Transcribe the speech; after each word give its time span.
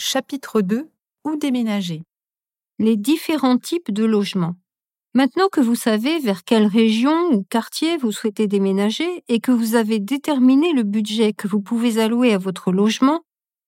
Chapitre 0.00 0.60
2 0.60 0.88
Où 1.24 1.34
déménager? 1.34 2.04
Les 2.78 2.96
différents 2.96 3.58
types 3.58 3.90
de 3.90 4.04
logements. 4.04 4.54
Maintenant 5.12 5.48
que 5.50 5.60
vous 5.60 5.74
savez 5.74 6.20
vers 6.20 6.44
quelle 6.44 6.68
région 6.68 7.32
ou 7.32 7.42
quartier 7.42 7.96
vous 7.96 8.12
souhaitez 8.12 8.46
déménager 8.46 9.24
et 9.26 9.40
que 9.40 9.50
vous 9.50 9.74
avez 9.74 9.98
déterminé 9.98 10.72
le 10.72 10.84
budget 10.84 11.32
que 11.32 11.48
vous 11.48 11.60
pouvez 11.60 11.98
allouer 11.98 12.32
à 12.32 12.38
votre 12.38 12.70
logement, 12.70 13.22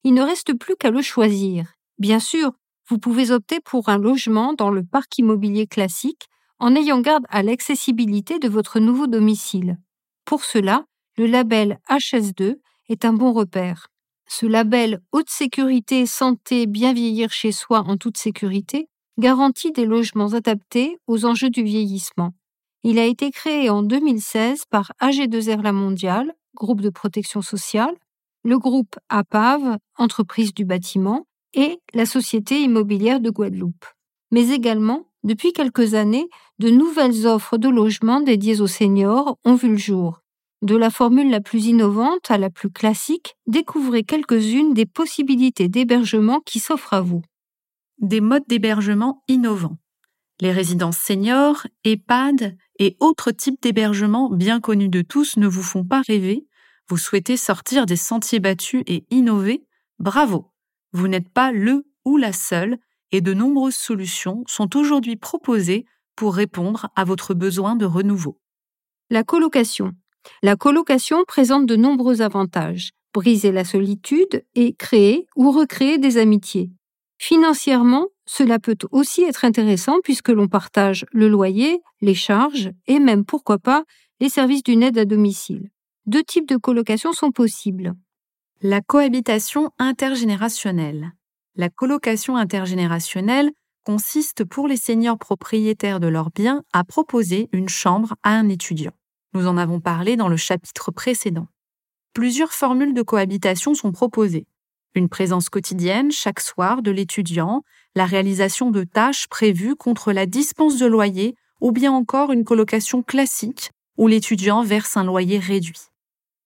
il 0.04 0.14
ne 0.14 0.22
reste 0.22 0.54
plus 0.54 0.77
qu'à 0.77 0.93
le 0.93 1.03
choisir. 1.03 1.72
Bien 1.98 2.21
sûr, 2.21 2.53
vous 2.89 2.99
pouvez 2.99 3.33
opter 3.33 3.59
pour 3.59 3.89
un 3.89 3.99
logement 3.99 4.53
dans 4.53 4.71
le 4.71 4.85
parc 4.85 5.19
immobilier 5.19 5.67
classique 5.67 6.29
en 6.61 6.77
ayant 6.77 7.01
garde 7.01 7.25
à 7.31 7.43
l'accessibilité 7.43 8.39
de 8.39 8.49
votre 8.49 8.79
nouveau 8.79 9.09
domicile. 9.09 9.79
Pour 10.25 10.45
cela, 10.45 10.85
le 11.17 11.27
label 11.27 11.81
HS2 11.91 12.55
est 12.89 13.05
un 13.05 13.15
bon 13.15 13.33
repère. 13.33 13.89
Ce 14.33 14.47
label 14.47 15.01
haute 15.11 15.29
sécurité, 15.29 16.07
santé, 16.07 16.69
bien 16.69 16.93
vieillir 16.93 17.33
chez 17.33 17.51
soi 17.51 17.80
en 17.80 17.97
toute 17.97 18.17
sécurité 18.17 18.88
garantit 19.19 19.73
des 19.73 19.84
logements 19.84 20.34
adaptés 20.34 20.98
aux 21.09 21.25
enjeux 21.25 21.51
du 21.51 21.65
vieillissement. 21.65 22.33
Il 22.85 23.01
a 23.01 23.07
été 23.07 23.33
créé 23.33 23.69
en 23.71 23.83
2016 23.83 24.66
par 24.71 24.93
AG2R 25.01 25.62
La 25.62 25.73
Mondiale, 25.73 26.33
groupe 26.55 26.80
de 26.80 26.91
protection 26.91 27.43
sociale, 27.43 27.97
le 28.45 28.57
groupe 28.57 28.95
APAV, 29.09 29.79
entreprise 29.98 30.55
du 30.55 30.65
bâtiment, 30.65 31.27
et 31.52 31.80
la 31.93 32.07
Société 32.07 32.62
immobilière 32.62 33.19
de 33.19 33.30
Guadeloupe. 33.30 33.85
Mais 34.30 34.51
également, 34.51 35.07
depuis 35.24 35.52
quelques 35.52 35.95
années, 35.95 36.29
de 36.60 36.71
nouvelles 36.71 37.27
offres 37.27 37.59
de 37.59 37.69
logements 37.69 38.21
dédiées 38.21 38.60
aux 38.60 38.69
seniors 38.69 39.38
ont 39.45 39.57
vu 39.57 39.71
le 39.71 39.77
jour. 39.77 40.20
De 40.62 40.77
la 40.77 40.91
formule 40.91 41.30
la 41.30 41.41
plus 41.41 41.66
innovante 41.66 42.30
à 42.30 42.37
la 42.37 42.50
plus 42.50 42.70
classique, 42.70 43.37
découvrez 43.46 44.05
quelques-unes 44.05 44.74
des 44.74 44.84
possibilités 44.84 45.68
d'hébergement 45.68 46.41
qui 46.41 46.59
s'offrent 46.60 46.92
à 46.92 47.01
vous. 47.01 47.23
Des 47.98 48.20
modes 48.20 48.45
d'hébergement 48.46 49.24
innovants. 49.27 49.78
Les 50.40 50.52
résidences 50.52 50.98
seniors, 50.98 51.66
EHPAD 51.85 52.57
et 52.79 52.96
autres 53.01 53.30
types 53.30 53.60
d'hébergement 53.62 54.30
bien 54.30 54.60
connus 54.60 54.88
de 54.90 55.01
tous 55.01 55.38
ne 55.38 55.46
vous 55.46 55.62
font 55.62 55.85
pas 55.85 56.02
rêver 56.07 56.46
Vous 56.88 56.98
souhaitez 56.98 57.38
sortir 57.38 57.87
des 57.87 57.96
sentiers 57.96 58.40
battus 58.40 58.82
et 58.87 59.07
innover 59.10 59.65
Bravo 59.98 60.52
Vous 60.92 61.09
n'êtes 61.09 61.29
pas 61.30 61.52
le 61.52 61.87
ou 62.04 62.16
la 62.18 62.32
seule 62.32 62.79
et 63.13 63.20
de 63.20 63.35
nombreuses 63.35 63.76
solutions 63.76 64.44
sont 64.47 64.76
aujourd'hui 64.76 65.16
proposées 65.16 65.84
pour 66.16 66.34
répondre 66.34 66.88
à 66.97 67.04
votre 67.04 67.34
besoin 67.34 67.76
de 67.76 67.87
renouveau. 67.87 68.38
La 69.10 69.25
colocation. 69.25 69.94
La 70.43 70.56
colocation 70.56 71.25
présente 71.26 71.66
de 71.66 71.76
nombreux 71.76 72.22
avantages. 72.22 72.91
Briser 73.12 73.53
la 73.53 73.65
solitude 73.65 74.44
et 74.54 74.75
créer 74.75 75.26
ou 75.37 75.50
recréer 75.50 75.99
des 75.99 76.16
amitiés. 76.16 76.71
Financièrement, 77.19 78.06
cela 78.25 78.59
peut 78.59 78.78
aussi 78.93 79.25
être 79.25 79.44
intéressant 79.44 79.98
puisque 80.03 80.28
l'on 80.28 80.47
partage 80.48 81.04
le 81.12 81.28
loyer, 81.28 81.82
les 82.00 82.15
charges 82.15 82.71
et 82.87 83.00
même, 83.00 83.25
pourquoi 83.25 83.59
pas, 83.59 83.84
les 84.21 84.28
services 84.28 84.62
d'une 84.62 84.82
aide 84.82 84.98
à 84.98 85.04
domicile. 85.04 85.71
Deux 86.06 86.22
types 86.22 86.48
de 86.48 86.56
colocation 86.56 87.12
sont 87.12 87.32
possibles. 87.32 87.94
La 88.62 88.81
cohabitation 88.81 89.71
intergénérationnelle. 89.78 91.12
La 91.56 91.69
colocation 91.69 92.37
intergénérationnelle 92.37 93.50
consiste 93.84 94.44
pour 94.44 94.69
les 94.69 94.76
seniors 94.76 95.19
propriétaires 95.19 96.00
de 96.00 96.09
leurs 96.09 96.31
biens 96.31 96.62
à 96.72 96.84
proposer 96.84 97.48
une 97.53 97.69
chambre 97.69 98.15
à 98.22 98.31
un 98.31 98.48
étudiant. 98.48 98.93
Nous 99.32 99.47
en 99.47 99.56
avons 99.56 99.81
parlé 99.81 100.16
dans 100.16 100.28
le 100.28 100.36
chapitre 100.36 100.91
précédent. 100.91 101.47
Plusieurs 102.14 102.53
formules 102.53 102.94
de 102.94 103.03
cohabitation 103.03 103.75
sont 103.75 103.92
proposées. 103.92 104.47
Une 104.97 105.09
présence 105.09 105.48
quotidienne 105.48 106.10
chaque 106.10 106.41
soir 106.41 106.82
de 106.82 106.91
l'étudiant, 106.91 107.62
la 107.94 108.06
réalisation 108.06 108.72
de 108.72 108.82
tâches 108.82 109.28
prévues 109.28 109.76
contre 109.76 110.12
la 110.12 110.26
dispense 110.26 110.78
de 110.78 110.86
loyer 110.86 111.36
ou 111.60 111.70
bien 111.70 111.92
encore 111.92 112.32
une 112.32 112.44
colocation 112.44 113.03
classique 113.03 113.70
où 113.97 114.08
l'étudiant 114.08 114.64
verse 114.64 114.96
un 114.96 115.04
loyer 115.04 115.38
réduit. 115.38 115.90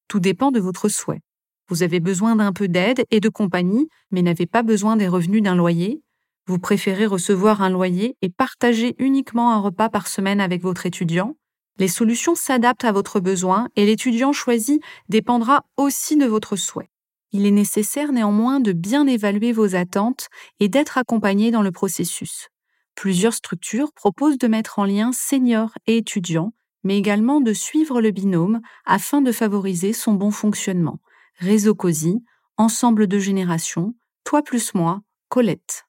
Tout 0.08 0.20
dépend 0.20 0.50
de 0.50 0.60
votre 0.60 0.88
souhait. 0.88 1.22
Vous 1.68 1.82
avez 1.82 2.00
besoin 2.00 2.36
d'un 2.36 2.52
peu 2.52 2.68
d'aide 2.68 3.06
et 3.10 3.20
de 3.20 3.30
compagnie, 3.30 3.88
mais 4.10 4.20
n'avez 4.20 4.46
pas 4.46 4.62
besoin 4.62 4.96
des 4.96 5.08
revenus 5.08 5.42
d'un 5.42 5.56
loyer. 5.56 6.02
Vous 6.46 6.58
préférez 6.58 7.06
recevoir 7.06 7.62
un 7.62 7.70
loyer 7.70 8.18
et 8.20 8.28
partager 8.28 8.94
uniquement 8.98 9.52
un 9.52 9.60
repas 9.60 9.88
par 9.88 10.06
semaine 10.06 10.40
avec 10.40 10.60
votre 10.60 10.84
étudiant. 10.84 11.36
Les 11.78 11.88
solutions 11.88 12.34
s'adaptent 12.34 12.84
à 12.84 12.92
votre 12.92 13.20
besoin 13.20 13.68
et 13.76 13.84
l'étudiant 13.84 14.32
choisi 14.32 14.80
dépendra 15.08 15.64
aussi 15.76 16.16
de 16.16 16.26
votre 16.26 16.56
souhait. 16.56 16.90
Il 17.32 17.46
est 17.46 17.50
nécessaire 17.50 18.12
néanmoins 18.12 18.60
de 18.60 18.72
bien 18.72 19.06
évaluer 19.08 19.52
vos 19.52 19.74
attentes 19.74 20.28
et 20.60 20.68
d'être 20.68 20.98
accompagné 20.98 21.50
dans 21.50 21.62
le 21.62 21.72
processus. 21.72 22.48
Plusieurs 22.94 23.34
structures 23.34 23.92
proposent 23.92 24.38
de 24.38 24.46
mettre 24.46 24.78
en 24.78 24.84
lien 24.84 25.10
seniors 25.12 25.72
et 25.88 25.96
étudiants, 25.96 26.52
mais 26.84 26.96
également 26.96 27.40
de 27.40 27.52
suivre 27.52 28.00
le 28.00 28.12
binôme 28.12 28.60
afin 28.84 29.20
de 29.20 29.32
favoriser 29.32 29.92
son 29.92 30.12
bon 30.12 30.30
fonctionnement. 30.30 31.00
Réseau 31.38 31.74
COSI, 31.74 32.22
Ensemble 32.56 33.08
de 33.08 33.18
générations, 33.18 33.94
Toi 34.22 34.42
plus 34.42 34.74
moi, 34.74 35.00
Colette. 35.28 35.86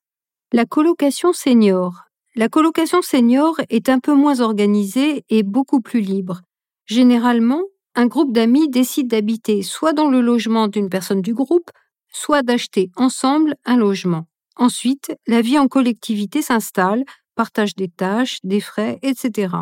La 0.52 0.66
colocation 0.66 1.32
senior. 1.32 2.06
La 2.38 2.50
colocation 2.50 3.02
senior 3.02 3.62
est 3.70 3.88
un 3.88 4.00
peu 4.00 4.14
moins 4.14 4.42
organisée 4.42 5.24
et 5.30 5.42
beaucoup 5.42 5.80
plus 5.80 6.02
libre. 6.02 6.42
Généralement, 6.86 7.62
un 7.96 8.08
groupe 8.08 8.34
d'amis 8.34 8.68
décide 8.68 9.08
d'habiter 9.08 9.64
soit 9.64 9.94
dans 9.94 10.10
le 10.10 10.20
logement 10.20 10.68
d'une 10.68 10.90
personne 10.90 11.22
du 11.22 11.34
groupe, 11.34 11.72
soit 12.12 12.44
d'acheter 12.44 12.92
ensemble 12.98 13.56
un 13.64 13.78
logement. 13.78 14.26
Ensuite, 14.58 15.16
la 15.28 15.40
vie 15.40 15.58
en 15.58 15.70
collectivité 15.70 16.42
s'installe, 16.42 17.06
partage 17.36 17.74
des 17.76 17.88
tâches, 17.88 18.40
des 18.44 18.60
frais, 18.60 19.00
etc. 19.02 19.56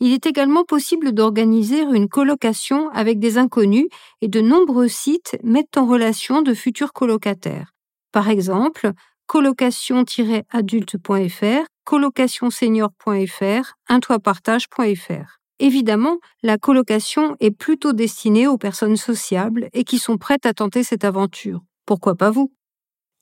Il 0.00 0.12
est 0.12 0.26
également 0.26 0.64
possible 0.64 1.12
d'organiser 1.12 1.82
une 1.82 2.08
colocation 2.08 2.90
avec 2.90 3.20
des 3.20 3.38
inconnus 3.38 3.86
et 4.20 4.26
de 4.26 4.40
nombreux 4.40 4.88
sites 4.88 5.36
mettent 5.44 5.76
en 5.76 5.86
relation 5.86 6.42
de 6.42 6.52
futurs 6.52 6.92
colocataires. 6.92 7.74
Par 8.10 8.28
exemple, 8.28 8.90
colocation-adulte.fr, 9.26 11.71
colocationsenior.fr, 11.84 13.74
untoitpartage.fr. 13.88 15.38
Évidemment, 15.58 16.18
la 16.42 16.58
colocation 16.58 17.36
est 17.38 17.50
plutôt 17.50 17.92
destinée 17.92 18.46
aux 18.46 18.58
personnes 18.58 18.96
sociables 18.96 19.68
et 19.72 19.84
qui 19.84 19.98
sont 19.98 20.18
prêtes 20.18 20.46
à 20.46 20.54
tenter 20.54 20.82
cette 20.82 21.04
aventure. 21.04 21.60
Pourquoi 21.86 22.16
pas 22.16 22.30
vous? 22.30 22.52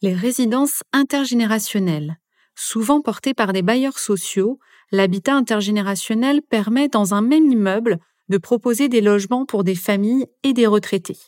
Les 0.03 0.15
résidences 0.15 0.83
intergénérationnelles. 0.93 2.17
Souvent 2.55 3.01
portées 3.01 3.35
par 3.35 3.53
des 3.53 3.63
bailleurs 3.63 3.99
sociaux, 3.99 4.59
l'habitat 4.91 5.35
intergénérationnel 5.35 6.43
permet 6.43 6.89
dans 6.89 7.15
un 7.15 7.21
même 7.21 7.47
immeuble 7.47 7.99
de 8.29 8.39
proposer 8.39 8.89
des 8.89 9.01
logements 9.01 9.45
pour 9.45 9.65
des 9.65 9.75
familles 9.75 10.27
et 10.43 10.53
des 10.53 10.67
retraités. 10.67 11.19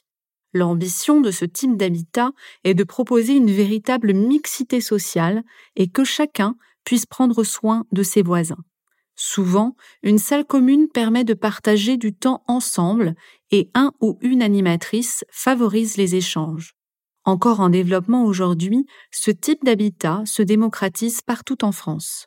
L'ambition 0.55 1.21
de 1.21 1.31
ce 1.31 1.45
type 1.45 1.77
d'habitat 1.77 2.31
est 2.65 2.75
de 2.75 2.85
proposer 2.85 3.35
une 3.35 3.51
véritable 3.51 4.13
mixité 4.13 4.81
sociale 4.81 5.43
et 5.77 5.89
que 5.89 6.05
chacun 6.05 6.57
puisse 6.85 7.07
prendre 7.07 7.45
soin 7.45 7.85
de 7.93 8.03
ses 8.03 8.23
voisins. 8.23 8.65
Souvent, 9.15 9.77
une 10.03 10.19
salle 10.19 10.45
commune 10.45 10.89
permet 10.89 11.25
de 11.25 11.35
partager 11.35 11.97
du 11.97 12.15
temps 12.15 12.43
ensemble 12.49 13.15
et 13.51 13.71
un 13.75 13.93
ou 14.01 14.19
une 14.21 14.43
animatrice 14.43 15.25
favorise 15.31 15.97
les 15.97 16.15
échanges. 16.15 16.75
Encore 17.25 17.61
en 17.61 17.69
développement 17.69 18.25
aujourd'hui, 18.25 18.85
ce 19.13 19.31
type 19.31 19.65
d'habitat 19.65 20.23
se 20.25 20.43
démocratise 20.43 21.21
partout 21.21 21.65
en 21.65 21.73
France. 21.73 22.27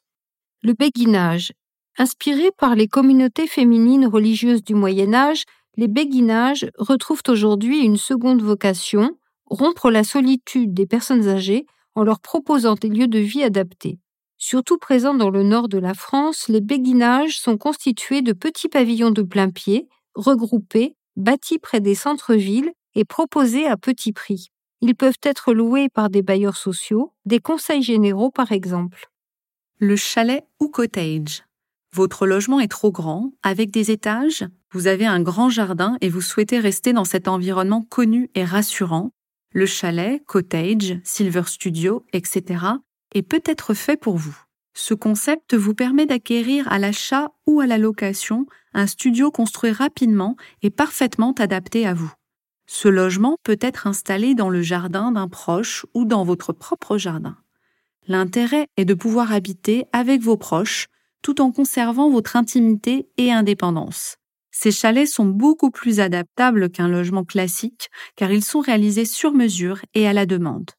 Le 0.61 0.73
béguinage. 0.73 1.51
Inspiré 1.97 2.51
par 2.57 2.75
les 2.75 2.87
communautés 2.87 3.47
féminines 3.47 4.05
religieuses 4.05 4.63
du 4.63 4.73
Moyen 4.73 5.13
Âge, 5.13 5.43
les 5.77 5.87
béguinages 5.87 6.69
retrouvent 6.77 7.23
aujourd'hui 7.27 7.79
une 7.79 7.97
seconde 7.97 8.41
vocation, 8.41 9.17
rompre 9.45 9.91
la 9.91 10.03
solitude 10.03 10.73
des 10.73 10.85
personnes 10.85 11.27
âgées 11.27 11.65
en 11.93 12.03
leur 12.03 12.19
proposant 12.19 12.75
des 12.75 12.89
lieux 12.89 13.07
de 13.07 13.19
vie 13.19 13.43
adaptés. 13.43 13.99
Surtout 14.47 14.77
présents 14.77 15.15
dans 15.15 15.31
le 15.31 15.41
nord 15.41 15.67
de 15.69 15.79
la 15.79 15.95
France, 15.95 16.49
les 16.49 16.61
béguinages 16.61 17.39
sont 17.39 17.57
constitués 17.57 18.21
de 18.21 18.31
petits 18.31 18.69
pavillons 18.69 19.09
de 19.09 19.23
plein 19.23 19.49
pied, 19.49 19.89
regroupés, 20.13 20.95
bâtis 21.15 21.57
près 21.57 21.79
des 21.79 21.95
centres-villes 21.95 22.71
et 22.93 23.05
proposés 23.05 23.65
à 23.65 23.75
petit 23.75 24.13
prix. 24.13 24.51
Ils 24.81 24.93
peuvent 24.93 25.17
être 25.23 25.51
loués 25.51 25.89
par 25.89 26.11
des 26.11 26.21
bailleurs 26.21 26.57
sociaux, 26.57 27.11
des 27.25 27.39
conseils 27.39 27.81
généraux 27.81 28.29
par 28.29 28.51
exemple. 28.51 29.09
Le 29.79 29.95
chalet 29.95 30.45
ou 30.59 30.69
cottage. 30.69 31.43
Votre 31.91 32.27
logement 32.27 32.59
est 32.59 32.67
trop 32.67 32.91
grand, 32.91 33.31
avec 33.41 33.71
des 33.71 33.89
étages, 33.89 34.45
vous 34.69 34.85
avez 34.85 35.07
un 35.07 35.23
grand 35.23 35.49
jardin 35.49 35.97
et 36.01 36.09
vous 36.09 36.21
souhaitez 36.21 36.59
rester 36.59 36.93
dans 36.93 37.03
cet 37.03 37.27
environnement 37.27 37.81
connu 37.81 38.29
et 38.35 38.45
rassurant. 38.45 39.09
Le 39.53 39.65
chalet, 39.65 40.23
cottage, 40.27 40.99
silver 41.03 41.45
studio, 41.47 42.05
etc. 42.13 42.75
est 43.15 43.23
peut-être 43.23 43.73
fait 43.73 43.97
pour 43.97 44.17
vous. 44.17 44.37
Ce 44.75 44.93
concept 44.93 45.55
vous 45.55 45.73
permet 45.73 46.05
d'acquérir 46.05 46.71
à 46.71 46.77
l'achat 46.77 47.31
ou 47.47 47.61
à 47.61 47.65
la 47.65 47.77
location 47.77 48.45
un 48.73 48.87
studio 48.87 49.31
construit 49.31 49.71
rapidement 49.71 50.35
et 50.61 50.69
parfaitement 50.69 51.33
adapté 51.39 51.87
à 51.87 51.93
vous. 51.93 52.11
Ce 52.67 52.89
logement 52.89 53.37
peut 53.43 53.57
être 53.61 53.87
installé 53.87 54.35
dans 54.35 54.49
le 54.49 54.61
jardin 54.61 55.13
d'un 55.13 55.29
proche 55.29 55.85
ou 55.93 56.03
dans 56.03 56.25
votre 56.25 56.51
propre 56.51 56.97
jardin. 56.97 57.37
L'intérêt 58.07 58.67
est 58.75 58.85
de 58.85 58.93
pouvoir 58.93 59.31
habiter 59.31 59.85
avec 59.93 60.21
vos 60.21 60.37
proches 60.37 60.87
tout 61.21 61.41
en 61.41 61.51
conservant 61.51 62.09
votre 62.09 62.35
intimité 62.35 63.07
et 63.17 63.31
indépendance. 63.31 64.17
Ces 64.51 64.71
chalets 64.71 65.07
sont 65.07 65.25
beaucoup 65.25 65.71
plus 65.71 65.99
adaptables 65.99 66.69
qu'un 66.69 66.87
logement 66.87 67.23
classique 67.23 67.89
car 68.15 68.31
ils 68.31 68.43
sont 68.43 68.59
réalisés 68.59 69.05
sur 69.05 69.31
mesure 69.31 69.79
et 69.93 70.07
à 70.07 70.13
la 70.13 70.25
demande. 70.25 70.71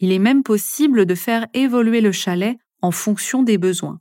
Il 0.00 0.12
est 0.12 0.18
même 0.18 0.42
possible 0.42 1.06
de 1.06 1.14
faire 1.14 1.46
évoluer 1.54 2.00
le 2.00 2.12
chalet 2.12 2.58
en 2.82 2.90
fonction 2.90 3.42
des 3.42 3.58
besoins. 3.58 4.00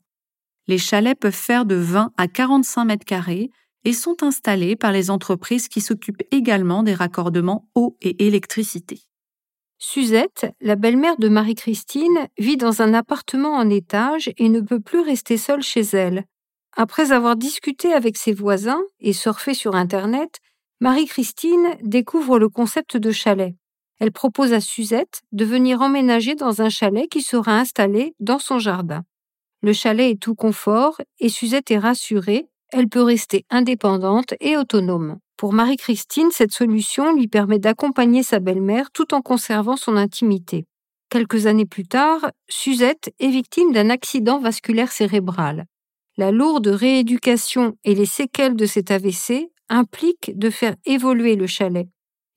Les 0.67 0.77
chalets 0.77 1.19
peuvent 1.19 1.33
faire 1.33 1.65
de 1.65 1.75
20 1.75 2.13
à 2.17 2.27
45 2.27 2.85
mètres 2.85 3.05
carrés 3.05 3.51
et 3.85 3.93
sont 3.93 4.23
installés 4.23 4.75
par 4.75 4.91
les 4.91 5.09
entreprises 5.09 5.67
qui 5.67 5.81
s'occupent 5.81 6.23
également 6.31 6.83
des 6.83 6.93
raccordements 6.93 7.67
eau 7.75 7.97
et 8.01 8.27
électricité. 8.27 9.01
Suzette, 9.77 10.47
la 10.59 10.75
belle-mère 10.75 11.17
de 11.17 11.29
Marie-Christine, 11.29 12.27
vit 12.37 12.57
dans 12.57 12.81
un 12.81 12.93
appartement 12.93 13.55
en 13.55 13.69
étage 13.69 14.31
et 14.37 14.49
ne 14.49 14.59
peut 14.59 14.81
plus 14.81 14.99
rester 14.99 15.37
seule 15.37 15.61
chez 15.61 15.81
elle. 15.81 16.25
Après 16.75 17.11
avoir 17.11 17.35
discuté 17.35 17.93
avec 17.93 18.17
ses 18.17 18.33
voisins 18.33 18.81
et 18.99 19.13
surfé 19.13 19.53
sur 19.53 19.75
Internet, 19.75 20.39
Marie-Christine 20.81 21.77
découvre 21.81 22.39
le 22.39 22.49
concept 22.49 22.95
de 22.95 23.11
chalet. 23.11 23.55
Elle 23.99 24.11
propose 24.11 24.53
à 24.53 24.61
Suzette 24.61 25.21
de 25.31 25.45
venir 25.45 25.81
emménager 25.81 26.35
dans 26.35 26.61
un 26.61 26.69
chalet 26.69 27.09
qui 27.09 27.21
sera 27.21 27.59
installé 27.59 28.15
dans 28.19 28.39
son 28.39 28.57
jardin. 28.57 29.03
Le 29.61 29.73
chalet 29.73 30.11
est 30.11 30.21
tout 30.21 30.35
confort 30.35 31.01
et 31.19 31.27
Suzette 31.27 31.69
est 31.71 31.79
rassurée, 31.79 32.47
elle 32.71 32.87
peut 32.87 33.01
rester 33.01 33.45
indépendante 33.49 34.33
et 34.39 34.55
autonome. 34.55 35.19
Pour 35.35 35.53
Marie-Christine, 35.53 36.31
cette 36.31 36.51
solution 36.51 37.13
lui 37.13 37.27
permet 37.27 37.59
d'accompagner 37.59 38.23
sa 38.23 38.39
belle-mère 38.39 38.91
tout 38.91 39.13
en 39.13 39.21
conservant 39.21 39.75
son 39.75 39.97
intimité. 39.97 40.65
Quelques 41.09 41.47
années 41.47 41.65
plus 41.65 41.87
tard, 41.87 42.29
Suzette 42.47 43.13
est 43.19 43.29
victime 43.29 43.73
d'un 43.73 43.89
accident 43.89 44.39
vasculaire 44.39 44.91
cérébral. 44.91 45.65
La 46.17 46.31
lourde 46.31 46.67
rééducation 46.67 47.75
et 47.83 47.95
les 47.95 48.05
séquelles 48.05 48.55
de 48.55 48.65
cet 48.65 48.91
AVC 48.91 49.49
impliquent 49.69 50.37
de 50.37 50.49
faire 50.49 50.75
évoluer 50.85 51.35
le 51.35 51.47
chalet. 51.47 51.87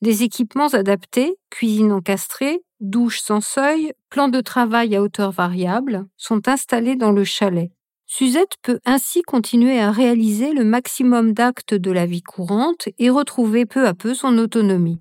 Des 0.02 0.25
équipements 0.25 0.75
adaptés, 0.75 1.37
cuisine 1.49 1.93
encastrée, 1.93 2.60
douche 2.81 3.20
sans 3.20 3.40
seuil, 3.40 3.93
plan 4.10 4.26
de 4.26 4.40
travail 4.40 4.96
à 4.96 5.02
hauteur 5.02 5.31
variable, 5.31 6.06
sont 6.16 6.49
installés 6.49 6.96
dans 6.96 7.12
le 7.12 7.22
chalet. 7.22 7.70
Suzette 8.06 8.56
peut 8.62 8.81
ainsi 8.84 9.22
continuer 9.22 9.78
à 9.78 9.93
réaliser 9.93 10.52
le 10.54 10.64
maximum 10.64 11.32
d'actes 11.32 11.75
de 11.75 11.93
la 11.93 12.04
vie 12.04 12.20
courante 12.20 12.88
et 12.99 13.10
retrouver 13.10 13.64
peu 13.64 13.87
à 13.87 13.94
peu 13.94 14.12
son 14.12 14.38
autonomie. 14.38 14.99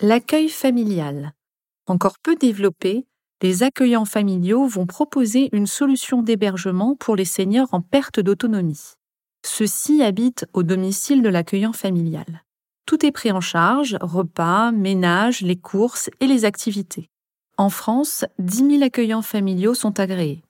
L'accueil 0.00 0.48
familial. 0.48 1.32
Encore 1.88 2.20
peu 2.22 2.36
développé, 2.36 3.04
les 3.42 3.64
accueillants 3.64 4.04
familiaux 4.04 4.68
vont 4.68 4.86
proposer 4.86 5.48
une 5.52 5.66
solution 5.66 6.22
d'hébergement 6.22 6.94
pour 6.94 7.16
les 7.16 7.24
seniors 7.24 7.74
en 7.74 7.80
perte 7.80 8.20
d'autonomie. 8.20 8.92
Ceux-ci 9.44 10.00
habitent 10.00 10.46
au 10.52 10.62
domicile 10.62 11.22
de 11.22 11.28
l'accueillant 11.28 11.72
familial. 11.72 12.44
Tout 12.86 13.06
est 13.06 13.12
pris 13.12 13.32
en 13.32 13.40
charge, 13.40 13.96
repas, 14.00 14.72
ménage, 14.72 15.40
les 15.40 15.56
courses 15.56 16.10
et 16.20 16.26
les 16.26 16.44
activités. 16.44 17.08
En 17.58 17.70
France, 17.70 18.24
10 18.38 18.70
000 18.78 18.82
accueillants 18.82 19.22
familiaux 19.22 19.74
sont 19.74 20.00
agréés. 20.00 20.42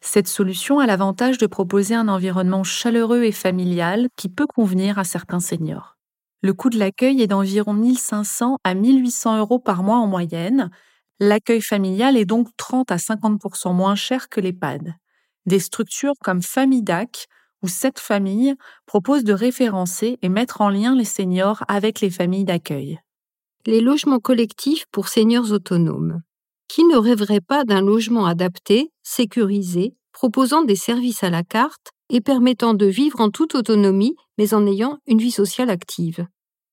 Cette 0.00 0.28
solution 0.28 0.78
a 0.78 0.86
l'avantage 0.86 1.38
de 1.38 1.46
proposer 1.46 1.94
un 1.94 2.08
environnement 2.08 2.64
chaleureux 2.64 3.24
et 3.24 3.32
familial 3.32 4.08
qui 4.16 4.28
peut 4.28 4.46
convenir 4.46 4.98
à 4.98 5.04
certains 5.04 5.40
seniors. 5.40 5.96
Le 6.40 6.54
coût 6.54 6.70
de 6.70 6.78
l'accueil 6.78 7.20
est 7.20 7.26
d'environ 7.26 7.72
1500 7.74 8.58
à 8.62 8.74
1800 8.74 9.38
euros 9.38 9.58
par 9.58 9.82
mois 9.82 9.96
en 9.96 10.06
moyenne. 10.06 10.70
L'accueil 11.18 11.60
familial 11.60 12.16
est 12.16 12.24
donc 12.24 12.48
30 12.56 12.92
à 12.92 12.96
50% 12.96 13.74
moins 13.74 13.96
cher 13.96 14.28
que 14.28 14.40
l'EHPAD. 14.40 14.94
Des 15.46 15.58
structures 15.58 16.14
comme 16.22 16.42
Famille 16.42 16.82
Ou 17.62 17.68
Cette 17.68 17.98
Famille 17.98 18.54
proposent 18.86 19.24
de 19.24 19.32
référencer 19.32 20.18
et 20.22 20.28
mettre 20.28 20.60
en 20.60 20.68
lien 20.68 20.94
les 20.94 21.04
seniors 21.04 21.64
avec 21.68 22.00
les 22.00 22.10
familles 22.10 22.44
d'accueil. 22.44 23.00
Les 23.66 23.80
logements 23.80 24.20
collectifs 24.20 24.86
pour 24.92 25.08
seniors 25.08 25.52
autonomes. 25.52 26.22
Qui 26.68 26.84
ne 26.84 26.96
rêverait 26.96 27.40
pas 27.40 27.64
d'un 27.64 27.80
logement 27.80 28.26
adapté, 28.26 28.92
sécurisé, 29.02 29.94
proposant 30.12 30.62
des 30.62 30.76
services 30.76 31.24
à 31.24 31.30
la 31.30 31.42
carte 31.42 31.90
et 32.10 32.20
permettant 32.20 32.74
de 32.74 32.86
vivre 32.86 33.20
en 33.20 33.30
toute 33.30 33.54
autonomie 33.54 34.16
mais 34.36 34.54
en 34.54 34.66
ayant 34.66 34.98
une 35.06 35.18
vie 35.18 35.32
sociale 35.32 35.70
active? 35.70 36.26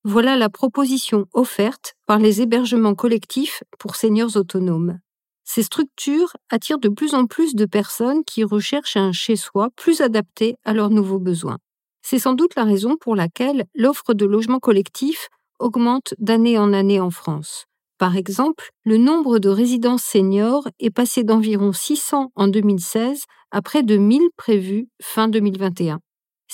Voilà 0.03 0.37
la 0.37 0.49
proposition 0.49 1.25
offerte 1.33 1.95
par 2.05 2.19
les 2.19 2.41
hébergements 2.41 2.93
collectifs 2.93 3.63
pour 3.79 3.95
seniors 3.95 4.37
autonomes. 4.37 4.99
Ces 5.45 5.63
structures 5.63 6.35
attirent 6.49 6.79
de 6.79 6.89
plus 6.89 7.13
en 7.13 7.27
plus 7.27 7.55
de 7.55 7.65
personnes 7.65 8.23
qui 8.25 8.43
recherchent 8.43 8.97
un 8.97 9.11
chez-soi 9.11 9.69
plus 9.75 10.01
adapté 10.01 10.57
à 10.65 10.73
leurs 10.73 10.89
nouveaux 10.89 11.19
besoins. 11.19 11.59
C'est 12.01 12.19
sans 12.19 12.33
doute 12.33 12.55
la 12.55 12.65
raison 12.65 12.97
pour 12.97 13.15
laquelle 13.15 13.65
l'offre 13.73 14.13
de 14.13 14.25
logements 14.25 14.59
collectifs 14.59 15.29
augmente 15.59 16.13
d'année 16.17 16.57
en 16.57 16.73
année 16.73 16.99
en 16.99 17.11
France. 17.11 17.65
Par 17.97 18.17
exemple, 18.17 18.71
le 18.83 18.97
nombre 18.97 19.39
de 19.39 19.47
résidences 19.47 20.03
seniors 20.03 20.67
est 20.79 20.89
passé 20.89 21.23
d'environ 21.23 21.71
600 21.71 22.31
en 22.35 22.47
2016 22.47 23.23
à 23.51 23.61
près 23.61 23.83
de 23.83 23.95
1000 23.95 24.21
prévus 24.35 24.89
fin 25.01 25.29
2021. 25.29 25.99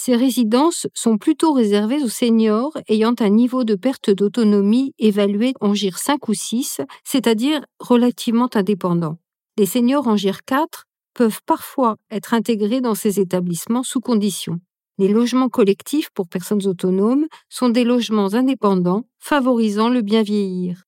Ces 0.03 0.15
résidences 0.15 0.87
sont 0.95 1.19
plutôt 1.19 1.53
réservées 1.53 2.01
aux 2.01 2.09
seniors 2.09 2.75
ayant 2.87 3.13
un 3.19 3.29
niveau 3.29 3.63
de 3.63 3.75
perte 3.75 4.09
d'autonomie 4.09 4.95
évalué 4.97 5.53
en 5.61 5.75
GIR 5.75 5.99
5 5.99 6.27
ou 6.27 6.33
6, 6.33 6.81
c'est-à-dire 7.03 7.63
relativement 7.79 8.49
indépendant. 8.55 9.19
Les 9.59 9.67
seniors 9.67 10.07
en 10.07 10.15
GIR 10.15 10.43
4 10.43 10.85
peuvent 11.13 11.41
parfois 11.45 11.97
être 12.09 12.33
intégrés 12.33 12.81
dans 12.81 12.95
ces 12.95 13.19
établissements 13.19 13.83
sous 13.83 13.99
conditions. 13.99 14.59
Les 14.97 15.07
logements 15.07 15.49
collectifs 15.49 16.09
pour 16.15 16.27
personnes 16.27 16.65
autonomes 16.65 17.27
sont 17.47 17.69
des 17.69 17.83
logements 17.83 18.33
indépendants 18.33 19.03
favorisant 19.19 19.89
le 19.89 20.01
bien 20.01 20.23
vieillir. 20.23 20.81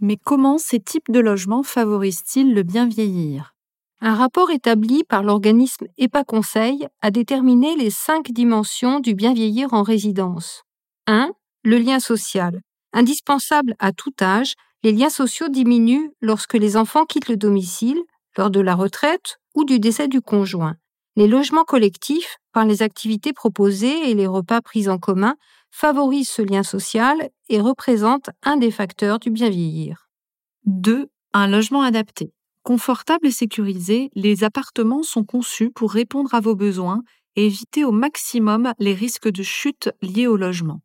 Mais 0.00 0.18
comment 0.22 0.58
ces 0.58 0.80
types 0.80 1.10
de 1.10 1.20
logements 1.20 1.62
favorisent-ils 1.62 2.52
le 2.52 2.62
bien 2.62 2.86
vieillir? 2.86 3.54
Un 4.02 4.14
rapport 4.14 4.50
établi 4.50 5.04
par 5.04 5.22
l'organisme 5.22 5.86
EPA 5.98 6.24
Conseil 6.24 6.88
a 7.02 7.10
déterminé 7.10 7.76
les 7.76 7.90
cinq 7.90 8.30
dimensions 8.30 8.98
du 8.98 9.14
bien 9.14 9.34
vieillir 9.34 9.74
en 9.74 9.82
résidence. 9.82 10.62
1. 11.06 11.30
Le 11.64 11.76
lien 11.76 12.00
social. 12.00 12.62
Indispensable 12.94 13.76
à 13.78 13.92
tout 13.92 14.14
âge, 14.22 14.54
les 14.82 14.92
liens 14.92 15.10
sociaux 15.10 15.48
diminuent 15.48 16.12
lorsque 16.22 16.54
les 16.54 16.78
enfants 16.78 17.04
quittent 17.04 17.28
le 17.28 17.36
domicile, 17.36 18.00
lors 18.38 18.50
de 18.50 18.60
la 18.60 18.74
retraite 18.74 19.36
ou 19.54 19.64
du 19.64 19.78
décès 19.78 20.08
du 20.08 20.22
conjoint. 20.22 20.76
Les 21.16 21.26
logements 21.26 21.64
collectifs, 21.64 22.38
par 22.52 22.64
les 22.64 22.80
activités 22.80 23.34
proposées 23.34 24.10
et 24.10 24.14
les 24.14 24.26
repas 24.26 24.62
pris 24.62 24.88
en 24.88 24.96
commun, 24.96 25.36
favorise 25.70 26.30
ce 26.30 26.40
lien 26.40 26.62
social 26.62 27.28
et 27.50 27.60
représente 27.60 28.30
un 28.44 28.56
des 28.56 28.70
facteurs 28.70 29.18
du 29.18 29.30
bien 29.30 29.50
vieillir. 29.50 30.08
2. 30.64 31.10
Un 31.34 31.48
logement 31.48 31.82
adapté. 31.82 32.32
Confortable 32.70 33.26
et 33.26 33.32
sécurisé, 33.32 34.12
les 34.14 34.44
appartements 34.44 35.02
sont 35.02 35.24
conçus 35.24 35.72
pour 35.72 35.90
répondre 35.90 36.32
à 36.34 36.40
vos 36.40 36.54
besoins 36.54 37.02
et 37.34 37.46
éviter 37.46 37.84
au 37.84 37.90
maximum 37.90 38.72
les 38.78 38.94
risques 38.94 39.28
de 39.28 39.42
chute 39.42 39.90
liés 40.02 40.28
au 40.28 40.36
logement. 40.36 40.80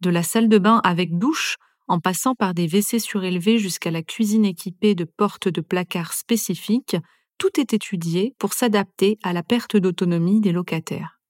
De 0.00 0.10
la 0.10 0.24
salle 0.24 0.48
de 0.48 0.58
bain 0.58 0.80
avec 0.82 1.16
douche, 1.16 1.54
en 1.86 2.00
passant 2.00 2.34
par 2.34 2.54
des 2.54 2.66
WC 2.66 2.98
surélevés 2.98 3.58
jusqu'à 3.58 3.92
la 3.92 4.02
cuisine 4.02 4.44
équipée 4.44 4.96
de 4.96 5.04
portes 5.04 5.46
de 5.46 5.60
placards 5.60 6.12
spécifiques, 6.12 6.96
tout 7.38 7.60
est 7.60 7.72
étudié 7.72 8.34
pour 8.40 8.52
s'adapter 8.52 9.16
à 9.22 9.32
la 9.32 9.44
perte 9.44 9.76
d'autonomie 9.76 10.40
des 10.40 10.50
locataires. 10.50 11.20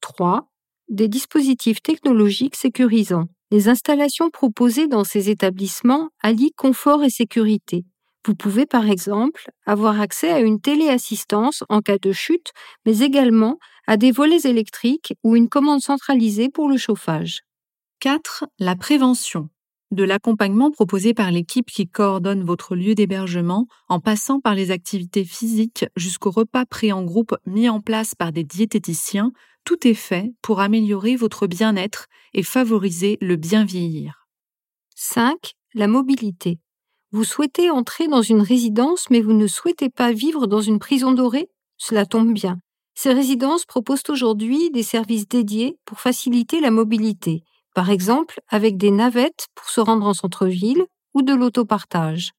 3 0.00 0.48
des 0.88 1.08
dispositifs 1.08 1.82
technologiques 1.82 2.56
sécurisants. 2.56 3.28
Les 3.50 3.68
installations 3.68 4.30
proposées 4.30 4.88
dans 4.88 5.04
ces 5.04 5.28
établissements 5.28 6.08
allient 6.22 6.54
confort 6.56 7.04
et 7.04 7.10
sécurité. 7.10 7.84
Vous 8.28 8.34
pouvez 8.34 8.66
par 8.66 8.90
exemple 8.90 9.50
avoir 9.64 10.02
accès 10.02 10.30
à 10.30 10.40
une 10.40 10.60
téléassistance 10.60 11.64
en 11.70 11.80
cas 11.80 11.96
de 11.96 12.12
chute, 12.12 12.52
mais 12.84 12.98
également 12.98 13.58
à 13.86 13.96
des 13.96 14.12
volets 14.12 14.42
électriques 14.44 15.14
ou 15.24 15.34
une 15.34 15.48
commande 15.48 15.80
centralisée 15.80 16.50
pour 16.50 16.68
le 16.68 16.76
chauffage. 16.76 17.40
4. 18.00 18.44
La 18.58 18.76
prévention. 18.76 19.48
De 19.92 20.04
l'accompagnement 20.04 20.70
proposé 20.70 21.14
par 21.14 21.30
l'équipe 21.30 21.70
qui 21.70 21.88
coordonne 21.88 22.44
votre 22.44 22.76
lieu 22.76 22.94
d'hébergement 22.94 23.66
en 23.88 23.98
passant 23.98 24.40
par 24.40 24.54
les 24.54 24.72
activités 24.72 25.24
physiques 25.24 25.86
jusqu'au 25.96 26.30
repas 26.30 26.66
pris 26.66 26.92
en 26.92 27.04
groupe 27.04 27.34
mis 27.46 27.70
en 27.70 27.80
place 27.80 28.14
par 28.14 28.30
des 28.30 28.44
diététiciens 28.44 29.32
tout 29.64 29.88
est 29.88 29.94
fait 29.94 30.34
pour 30.42 30.60
améliorer 30.60 31.16
votre 31.16 31.46
bien-être 31.46 32.08
et 32.34 32.42
favoriser 32.42 33.16
le 33.22 33.36
bien 33.36 33.64
vieillir. 33.64 34.28
5. 34.96 35.34
La 35.72 35.88
mobilité. 35.88 36.58
Vous 37.10 37.24
souhaitez 37.24 37.70
entrer 37.70 38.06
dans 38.06 38.20
une 38.20 38.42
résidence 38.42 39.08
mais 39.08 39.22
vous 39.22 39.32
ne 39.32 39.46
souhaitez 39.46 39.88
pas 39.88 40.12
vivre 40.12 40.46
dans 40.46 40.60
une 40.60 40.78
prison 40.78 41.12
dorée? 41.12 41.48
Cela 41.78 42.04
tombe 42.04 42.34
bien. 42.34 42.60
Ces 42.94 43.12
résidences 43.14 43.64
proposent 43.64 44.02
aujourd'hui 44.10 44.70
des 44.70 44.82
services 44.82 45.26
dédiés 45.26 45.78
pour 45.86 46.00
faciliter 46.00 46.60
la 46.60 46.70
mobilité. 46.70 47.44
par 47.74 47.90
exemple 47.90 48.40
avec 48.48 48.76
des 48.76 48.90
navettes 48.90 49.46
pour 49.54 49.70
se 49.70 49.80
rendre 49.80 50.06
en 50.06 50.12
centre-ville 50.12 50.84
ou 51.14 51.22
de 51.22 51.32
l'autopartage. 51.32 52.32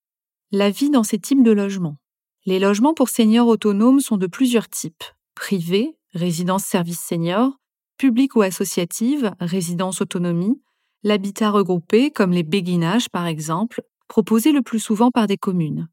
La 0.52 0.70
vie 0.70 0.90
dans 0.90 1.04
ces 1.04 1.18
types 1.18 1.44
de 1.44 1.52
logements. 1.52 1.98
Les 2.46 2.60
logements 2.60 2.94
pour 2.94 3.10
seniors 3.10 3.48
autonomes 3.48 4.02
sont 4.02 4.18
de 4.18 4.28
plusieurs 4.28 4.68
types. 4.68 5.04
Privés, 5.36 5.98
résidence 6.14 6.66
service 6.66 7.00
senior, 7.00 7.54
public 7.98 8.36
ou 8.36 8.42
associative, 8.42 9.34
résidence 9.40 10.02
autonomie, 10.02 10.62
l'habitat 11.04 11.50
regroupé 11.52 12.12
comme 12.12 12.32
les 12.32 12.44
béguinages 12.44 13.10
par 13.10 13.26
exemple, 13.26 13.82
proposés 14.10 14.52
le 14.52 14.62
plus 14.62 14.80
souvent 14.80 15.12
par 15.12 15.28
des 15.28 15.38
communes. 15.38 15.88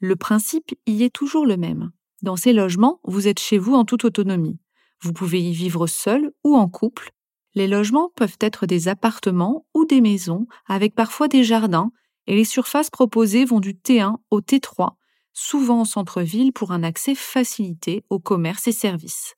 Le 0.00 0.16
principe 0.16 0.74
y 0.86 1.04
est 1.04 1.14
toujours 1.14 1.46
le 1.46 1.56
même. 1.56 1.92
Dans 2.22 2.34
ces 2.34 2.52
logements, 2.52 2.98
vous 3.04 3.28
êtes 3.28 3.38
chez 3.38 3.58
vous 3.58 3.74
en 3.74 3.84
toute 3.84 4.04
autonomie. 4.04 4.58
Vous 5.00 5.12
pouvez 5.12 5.40
y 5.40 5.52
vivre 5.52 5.86
seul 5.86 6.32
ou 6.42 6.56
en 6.56 6.68
couple. 6.68 7.12
Les 7.54 7.68
logements 7.68 8.10
peuvent 8.16 8.38
être 8.40 8.66
des 8.66 8.88
appartements 8.88 9.66
ou 9.74 9.84
des 9.84 10.00
maisons 10.00 10.46
avec 10.66 10.94
parfois 10.94 11.28
des 11.28 11.44
jardins 11.44 11.92
et 12.26 12.34
les 12.34 12.44
surfaces 12.44 12.90
proposées 12.90 13.44
vont 13.44 13.60
du 13.60 13.74
T1 13.74 14.16
au 14.30 14.40
T3, 14.40 14.94
souvent 15.32 15.80
en 15.80 15.84
centre-ville 15.84 16.52
pour 16.52 16.72
un 16.72 16.82
accès 16.82 17.14
facilité 17.14 18.04
aux 18.10 18.18
commerces 18.18 18.66
et 18.66 18.72
services. 18.72 19.34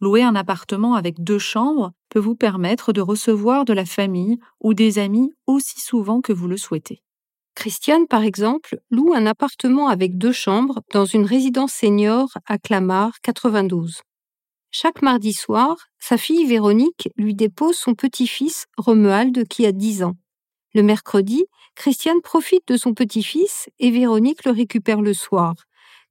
Louer 0.00 0.22
un 0.22 0.34
appartement 0.34 0.94
avec 0.94 1.22
deux 1.22 1.38
chambres 1.38 1.92
peut 2.10 2.18
vous 2.18 2.36
permettre 2.36 2.92
de 2.92 3.00
recevoir 3.00 3.64
de 3.64 3.72
la 3.72 3.86
famille 3.86 4.38
ou 4.60 4.74
des 4.74 4.98
amis 4.98 5.32
aussi 5.46 5.80
souvent 5.80 6.20
que 6.20 6.32
vous 6.32 6.48
le 6.48 6.58
souhaitez. 6.58 7.02
Christiane, 7.56 8.06
par 8.06 8.22
exemple, 8.22 8.78
loue 8.90 9.14
un 9.14 9.24
appartement 9.24 9.88
avec 9.88 10.18
deux 10.18 10.30
chambres 10.30 10.82
dans 10.92 11.06
une 11.06 11.24
résidence 11.24 11.72
senior 11.72 12.28
à 12.44 12.58
Clamart, 12.58 13.14
92. 13.22 14.02
Chaque 14.70 15.00
mardi 15.00 15.32
soir, 15.32 15.88
sa 15.98 16.18
fille 16.18 16.44
Véronique 16.44 17.08
lui 17.16 17.34
dépose 17.34 17.76
son 17.76 17.94
petit-fils 17.94 18.66
Romuald 18.76 19.48
qui 19.48 19.64
a 19.64 19.72
10 19.72 20.02
ans. 20.02 20.16
Le 20.74 20.82
mercredi, 20.82 21.46
Christiane 21.74 22.20
profite 22.20 22.68
de 22.68 22.76
son 22.76 22.92
petit-fils 22.92 23.70
et 23.78 23.90
Véronique 23.90 24.44
le 24.44 24.50
récupère 24.52 25.00
le 25.00 25.14
soir. 25.14 25.54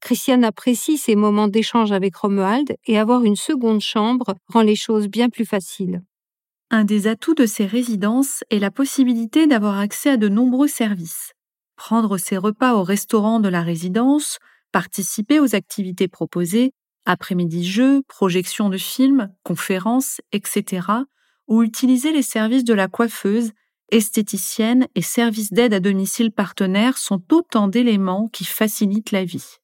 Christiane 0.02 0.44
apprécie 0.44 0.98
ces 0.98 1.16
moments 1.16 1.48
d'échange 1.48 1.92
avec 1.92 2.16
Romuald 2.16 2.76
et 2.88 2.98
avoir 2.98 3.24
une 3.24 3.36
seconde 3.36 3.82
chambre 3.82 4.34
rend 4.48 4.64
les 4.64 4.76
choses 4.76 5.08
bien 5.08 5.30
plus 5.30 5.46
faciles. 5.46 6.02
Un 6.72 6.86
des 6.86 7.06
atouts 7.06 7.36
de 7.36 7.46
ces 7.46 7.68
résidences 7.68 8.44
est 8.50 8.58
la 8.58 8.72
possibilité 8.72 9.46
d'avoir 9.46 9.78
accès 9.78 10.10
à 10.10 10.18
de 10.18 10.28
nombreux 10.28 10.68
services. 10.68 11.35
Prendre 11.76 12.18
ses 12.18 12.38
repas 12.38 12.74
au 12.74 12.84
restaurant 12.84 13.40
de 13.40 13.50
la 13.50 13.62
résidence, 13.62 14.40
participer 14.72 15.40
aux 15.40 15.56
activités 15.56 16.08
proposées, 16.08 16.74
après-midi 17.06 17.66
jeux, 17.66 18.02
projections 18.08 18.70
de 18.70 18.78
films, 18.78 19.32
conférences, 19.44 20.22
etc., 20.32 20.88
ou 21.48 21.64
utiliser 21.64 22.12
les 22.12 22.24
services 22.24 22.64
de 22.64 22.74
la 22.74 22.88
coiffeuse, 22.88 23.52
esthéticienne 23.92 24.88
et 24.96 25.02
services 25.02 25.54
d'aide 25.54 25.74
à 25.74 25.80
domicile 25.80 26.32
partenaires 26.32 26.98
sont 26.98 27.22
autant 27.32 27.68
d'éléments 27.68 28.30
qui 28.30 28.46
facilitent 28.46 29.12
la 29.12 29.24
vie. 29.24 29.58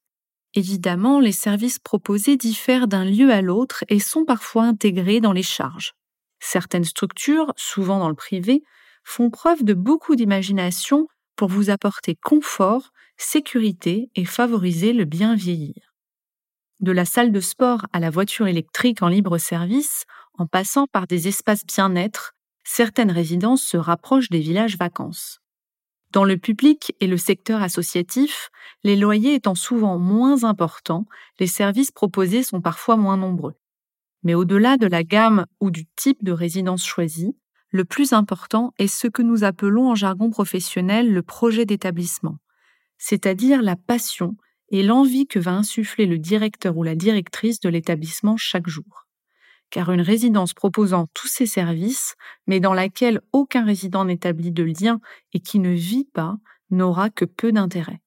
Évidemment, 0.54 1.18
les 1.18 1.32
services 1.32 1.78
proposés 1.78 2.36
diffèrent 2.36 2.86
d'un 2.86 3.04
lieu 3.04 3.32
à 3.32 3.42
l'autre 3.42 3.84
et 3.88 3.98
sont 3.98 4.24
parfois 4.24 4.64
intégrés 4.64 5.20
dans 5.20 5.32
les 5.32 5.42
charges. 5.42 5.94
Certaines 6.40 6.84
structures, 6.84 7.52
souvent 7.56 7.98
dans 7.98 8.08
le 8.08 8.14
privé, 8.14 8.62
font 9.02 9.30
preuve 9.30 9.64
de 9.64 9.74
beaucoup 9.74 10.14
d'imagination 10.14 11.08
pour 11.36 11.48
vous 11.48 11.70
apporter 11.70 12.14
confort, 12.14 12.92
sécurité 13.16 14.10
et 14.14 14.24
favoriser 14.24 14.92
le 14.92 15.04
bien 15.04 15.34
vieillir. 15.34 15.94
De 16.80 16.92
la 16.92 17.04
salle 17.04 17.32
de 17.32 17.40
sport 17.40 17.86
à 17.92 18.00
la 18.00 18.10
voiture 18.10 18.48
électrique 18.48 19.02
en 19.02 19.08
libre 19.08 19.38
service, 19.38 20.04
en 20.38 20.46
passant 20.46 20.86
par 20.86 21.06
des 21.06 21.28
espaces 21.28 21.64
bien-être, 21.64 22.34
certaines 22.64 23.10
résidences 23.12 23.62
se 23.62 23.76
rapprochent 23.76 24.30
des 24.30 24.40
villages 24.40 24.76
vacances. 24.76 25.40
Dans 26.10 26.24
le 26.24 26.36
public 26.36 26.94
et 27.00 27.06
le 27.06 27.16
secteur 27.16 27.62
associatif, 27.62 28.50
les 28.84 28.96
loyers 28.96 29.34
étant 29.34 29.54
souvent 29.54 29.98
moins 29.98 30.44
importants, 30.44 31.06
les 31.40 31.46
services 31.46 31.90
proposés 31.90 32.42
sont 32.42 32.60
parfois 32.60 32.96
moins 32.96 33.16
nombreux. 33.16 33.54
Mais 34.22 34.34
au-delà 34.34 34.76
de 34.76 34.86
la 34.86 35.04
gamme 35.04 35.46
ou 35.60 35.70
du 35.70 35.86
type 35.96 36.22
de 36.22 36.32
résidence 36.32 36.84
choisie, 36.84 37.34
le 37.72 37.86
plus 37.86 38.12
important 38.12 38.72
est 38.78 38.86
ce 38.86 39.08
que 39.08 39.22
nous 39.22 39.44
appelons 39.44 39.90
en 39.90 39.94
jargon 39.94 40.30
professionnel 40.30 41.10
le 41.10 41.22
projet 41.22 41.64
d'établissement, 41.64 42.36
c'est-à-dire 42.98 43.62
la 43.62 43.76
passion 43.76 44.36
et 44.68 44.82
l'envie 44.82 45.26
que 45.26 45.38
va 45.38 45.52
insuffler 45.52 46.04
le 46.04 46.18
directeur 46.18 46.76
ou 46.76 46.82
la 46.82 46.94
directrice 46.94 47.60
de 47.60 47.70
l'établissement 47.70 48.36
chaque 48.36 48.68
jour. 48.68 49.06
Car 49.70 49.90
une 49.90 50.02
résidence 50.02 50.52
proposant 50.52 51.06
tous 51.14 51.28
ces 51.28 51.46
services, 51.46 52.14
mais 52.46 52.60
dans 52.60 52.74
laquelle 52.74 53.22
aucun 53.32 53.64
résident 53.64 54.04
n'établit 54.04 54.52
de 54.52 54.64
lien 54.64 55.00
et 55.32 55.40
qui 55.40 55.58
ne 55.58 55.70
vit 55.70 56.08
pas, 56.12 56.36
n'aura 56.70 57.08
que 57.08 57.24
peu 57.24 57.52
d'intérêt. 57.52 58.00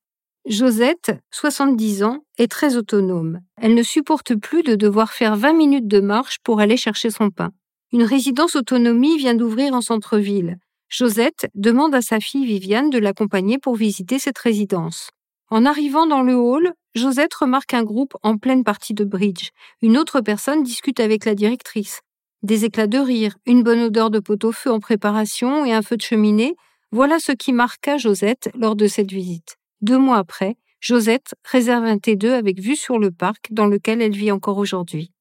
Josette, 0.48 1.12
70 1.32 2.04
ans, 2.04 2.24
est 2.38 2.52
très 2.52 2.78
autonome. 2.78 3.42
Elle 3.58 3.74
ne 3.74 3.82
supporte 3.82 4.36
plus 4.36 4.62
de 4.62 4.76
devoir 4.76 5.12
faire 5.12 5.36
20 5.36 5.54
minutes 5.54 5.88
de 5.88 6.00
marche 6.00 6.38
pour 6.44 6.60
aller 6.60 6.78
chercher 6.78 7.10
son 7.10 7.32
pain. 7.32 7.52
Une 7.92 8.04
résidence 8.04 8.56
autonomie 8.56 9.18
vient 9.18 9.36
d'ouvrir 9.36 9.74
en 9.74 9.82
centre-ville. 9.82 10.58
Josette 10.90 11.48
demande 11.56 11.96
à 11.96 12.02
sa 12.02 12.20
fille 12.20 12.46
Viviane 12.46 12.90
de 12.90 12.98
l'accompagner 12.98 13.58
pour 13.58 13.76
visiter 13.76 14.20
cette 14.20 14.38
résidence. 14.38 15.10
En 15.50 15.66
arrivant 15.66 16.08
dans 16.08 16.22
le 16.22 16.36
hall, 16.36 16.74
Josette 16.96 17.34
remarque 17.34 17.74
un 17.74 17.84
groupe 17.84 18.16
en 18.24 18.38
pleine 18.38 18.64
partie 18.64 18.94
de 18.94 19.04
bridge. 19.04 19.50
Une 19.82 19.98
autre 19.98 20.22
personne 20.22 20.64
discute 20.64 21.00
avec 21.00 21.26
la 21.26 21.36
directrice. 21.36 22.02
Des 22.42 22.66
éclats 22.66 22.88
de 22.88 22.98
rire, 22.98 23.36
une 23.46 23.64
bonne 23.64 23.82
odeur 23.82 24.10
de 24.10 24.20
pot-au-feu 24.20 24.72
en 24.72 24.80
préparation 24.80 25.66
et 25.66 25.74
un 25.74 25.82
feu 25.82 25.98
de 25.98 26.02
cheminée, 26.02 26.56
voilà 26.92 27.20
ce 27.20 27.32
qui 27.32 27.54
marqua 27.54 27.98
Josette 27.98 28.50
lors 28.56 28.76
de 28.76 28.88
cette 28.88 29.12
visite. 29.12 29.58
Deux 29.82 29.98
mois 29.98 30.18
après, 30.18 30.56
Josette 30.80 31.36
réserve 31.44 31.86
un 31.86 31.98
T2 31.98 32.30
avec 32.30 32.60
vue 32.60 32.76
sur 32.76 33.00
le 33.00 33.12
parc 33.12 33.48
dans 33.52 33.66
lequel 33.66 34.02
elle 34.02 34.16
vit 34.16 34.32
encore 34.32 34.58
aujourd'hui. 34.58 35.12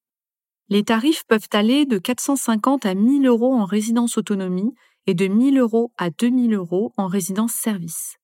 Les 0.71 0.83
tarifs 0.83 1.25
peuvent 1.29 1.49
aller 1.53 1.85
de 1.85 1.99
450 1.99 2.87
à 2.87 2.95
1000 2.95 3.27
euros 3.27 3.55
en 3.55 3.65
résidence 3.65 4.17
autonomie 4.17 4.75
et 5.07 5.15
de 5.15 5.27
1000 5.27 5.59
euros 5.59 5.93
à 5.99 6.11
2000 6.11 6.55
euros 6.55 6.93
en 6.97 7.07
résidence 7.07 7.53
service. 7.53 8.17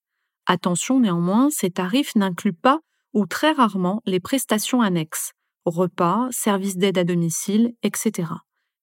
Attention 0.47 0.99
néanmoins, 0.99 1.49
ces 1.51 1.69
tarifs 1.69 2.15
n'incluent 2.15 2.53
pas 2.53 2.79
ou 3.13 3.25
très 3.25 3.51
rarement 3.51 4.01
les 4.05 4.19
prestations 4.19 4.81
annexes, 4.81 5.33
repas, 5.65 6.27
services 6.31 6.77
d'aide 6.77 6.97
à 6.97 7.03
domicile, 7.03 7.75
etc. 7.83 8.29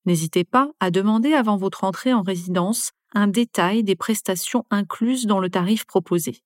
N'hésitez 0.05 0.45
pas 0.45 0.71
à 0.81 0.91
demander 0.91 1.35
avant 1.35 1.57
votre 1.57 1.85
entrée 1.85 2.15
en 2.15 2.23
résidence 2.23 2.93
un 3.13 3.27
détail 3.27 3.83
des 3.83 3.97
prestations 3.97 4.65
incluses 4.71 5.27
dans 5.27 5.41
le 5.41 5.51
tarif 5.51 5.85
proposé. 5.85 6.43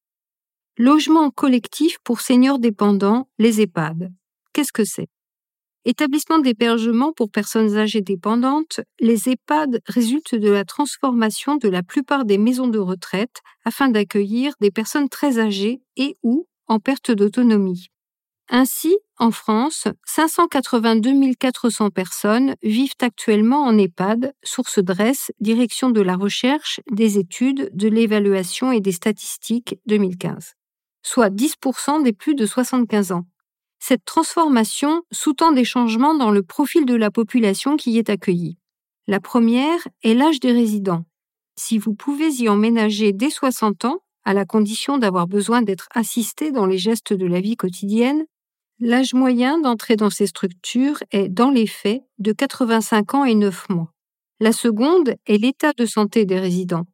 Logement 0.79 1.31
collectif 1.31 1.99
pour 2.03 2.21
seniors 2.21 2.59
dépendants, 2.59 3.29
les 3.39 3.61
EHPAD. 3.61 4.11
Qu'est-ce 4.53 4.73
que 4.73 4.85
c'est? 4.85 5.09
Établissement 5.85 6.39
d'hébergement 6.39 7.13
pour 7.13 7.29
personnes 7.31 7.77
âgées 7.77 8.03
dépendantes, 8.03 8.81
les 9.01 9.29
EHPAD 9.29 9.81
résultent 9.87 10.37
de 10.37 10.51
la 10.51 10.65
transformation 10.65 11.57
de 11.57 11.69
la 11.69 11.83
plupart 11.83 12.25
des 12.25 12.39
maisons 12.39 12.69
de 12.69 12.79
retraite 12.79 13.41
afin 13.65 13.89
d'accueillir 13.89 14.55
des 14.61 14.71
personnes 14.71 15.09
très 15.09 15.41
âgées 15.41 15.83
et 15.97 16.17
ou 16.23 16.47
en 16.69 16.79
perte 16.79 17.11
d'autonomie. 17.11 17.89
Ainsi, 18.49 18.97
en 19.19 19.31
France, 19.31 19.89
582 20.07 21.35
400 21.39 21.91
personnes 21.91 22.55
vivent 22.63 22.95
actuellement 23.01 23.63
en 23.63 23.77
EHPAD, 23.77 24.35
source 24.45 24.79
DRESS, 24.79 25.33
Direction 25.41 25.91
de 25.91 26.01
la 26.01 26.17
recherche, 26.17 26.81
des 26.93 27.19
études, 27.19 27.71
de 27.73 27.89
l'évaluation 27.89 28.71
et 28.71 28.81
des 28.81 28.93
statistiques 28.93 29.77
2015 29.87 30.55
soit 31.03 31.31
10% 31.31 32.03
des 32.03 32.13
plus 32.13 32.35
de 32.35 32.47
75 32.47 33.13
ans. 33.13 33.25
Cette 33.85 34.05
transformation 34.05 35.03
sous-tend 35.11 35.51
des 35.51 35.65
changements 35.65 36.15
dans 36.15 36.31
le 36.31 36.45
profil 36.45 36.87
de 36.87 36.95
la 36.95 37.11
population 37.11 37.77
qui 37.77 37.91
y 37.91 37.99
est 37.99 38.11
accueillie. 38.11 38.57
La 39.09 39.19
première 39.19 39.81
est 40.05 40.15
l'âge 40.15 40.39
des 40.39 40.53
résidents. 40.53 41.05
Si 41.57 41.79
vous 41.79 41.93
pouvez 41.93 42.29
y 42.29 42.49
emménager 42.49 43.13
dès 43.13 43.29
60 43.29 43.87
ans, 43.87 43.99
à 44.23 44.35
la 44.35 44.45
condition 44.45 44.99
d'avoir 44.99 45.27
besoin 45.27 45.63
d'être 45.63 45.89
assisté 45.97 46.53
dans 46.53 46.65
les 46.65 46.79
gestes 46.79 47.13
de 47.13 47.27
la 47.27 47.41
vie 47.41 47.57
quotidienne, 47.57 48.25
l'âge 48.79 49.15
moyen 49.15 49.59
d'entrer 49.59 49.97
dans 49.97 50.11
ces 50.11 50.29
structures 50.29 51.03
est, 51.11 51.29
dans 51.29 51.51
les 51.51 51.67
faits, 51.67 52.03
de 52.21 52.31
85 52.31 53.15
ans 53.15 53.25
et 53.25 53.35
9 53.35 53.69
mois. 53.69 53.91
La 54.39 54.53
seconde 54.53 55.17
est 55.27 55.39
l'état 55.39 55.73
de 55.73 55.87
santé 55.87 56.25
des 56.25 56.39
résidents. 56.39 56.87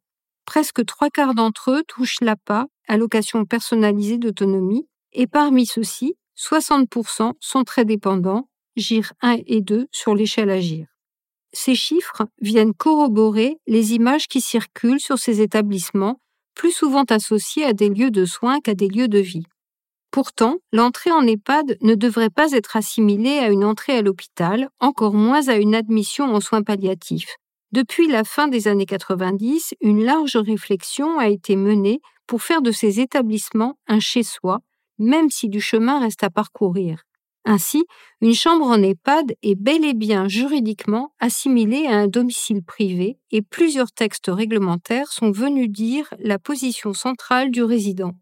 Presque 0.46 0.86
trois 0.86 1.10
quarts 1.10 1.34
d'entre 1.34 1.70
eux 1.70 1.82
touchent 1.86 2.22
l'APA, 2.22 2.64
allocation 2.86 3.44
personnalisée 3.44 4.16
d'autonomie, 4.16 4.88
et 5.12 5.26
parmi 5.26 5.66
ceux-ci, 5.66 6.16
60% 6.38 7.32
sont 7.40 7.64
très 7.64 7.84
dépendants, 7.84 8.48
GIR 8.76 9.12
1 9.22 9.38
et 9.46 9.60
2 9.60 9.88
sur 9.90 10.14
l'échelle 10.14 10.50
Agir. 10.50 10.86
Ces 11.52 11.74
chiffres 11.74 12.26
viennent 12.40 12.74
corroborer 12.74 13.58
les 13.66 13.94
images 13.94 14.28
qui 14.28 14.40
circulent 14.40 15.00
sur 15.00 15.18
ces 15.18 15.40
établissements, 15.40 16.20
plus 16.54 16.70
souvent 16.70 17.04
associés 17.04 17.64
à 17.64 17.72
des 17.72 17.88
lieux 17.88 18.10
de 18.10 18.24
soins 18.24 18.60
qu'à 18.60 18.74
des 18.74 18.88
lieux 18.88 19.08
de 19.08 19.18
vie. 19.18 19.46
Pourtant, 20.10 20.58
l'entrée 20.72 21.10
en 21.10 21.26
EHPAD 21.26 21.76
ne 21.82 21.94
devrait 21.94 22.30
pas 22.30 22.52
être 22.52 22.76
assimilée 22.76 23.38
à 23.38 23.50
une 23.50 23.64
entrée 23.64 23.96
à 23.96 24.02
l'hôpital, 24.02 24.68
encore 24.78 25.14
moins 25.14 25.48
à 25.48 25.56
une 25.56 25.74
admission 25.74 26.24
en 26.32 26.40
soins 26.40 26.62
palliatifs. 26.62 27.36
Depuis 27.72 28.06
la 28.06 28.24
fin 28.24 28.48
des 28.48 28.68
années 28.68 28.86
90, 28.86 29.74
une 29.80 30.04
large 30.04 30.36
réflexion 30.36 31.18
a 31.18 31.28
été 31.28 31.56
menée 31.56 32.00
pour 32.26 32.42
faire 32.42 32.62
de 32.62 32.70
ces 32.70 33.00
établissements 33.00 33.78
un 33.86 34.00
chez-soi, 34.00 34.60
même 34.98 35.30
si 35.30 35.48
du 35.48 35.60
chemin 35.60 36.00
reste 36.00 36.24
à 36.24 36.30
parcourir. 36.30 37.02
Ainsi, 37.44 37.84
une 38.20 38.34
chambre 38.34 38.66
en 38.66 38.82
EHPAD 38.82 39.34
est 39.42 39.54
bel 39.54 39.84
et 39.84 39.94
bien 39.94 40.28
juridiquement 40.28 41.12
assimilée 41.18 41.86
à 41.86 41.96
un 41.96 42.06
domicile 42.06 42.62
privé 42.62 43.18
et 43.30 43.42
plusieurs 43.42 43.92
textes 43.92 44.28
réglementaires 44.28 45.12
sont 45.12 45.30
venus 45.30 45.70
dire 45.70 46.12
la 46.18 46.38
position 46.38 46.92
centrale 46.92 47.50
du 47.50 47.62
résident. 47.62 48.12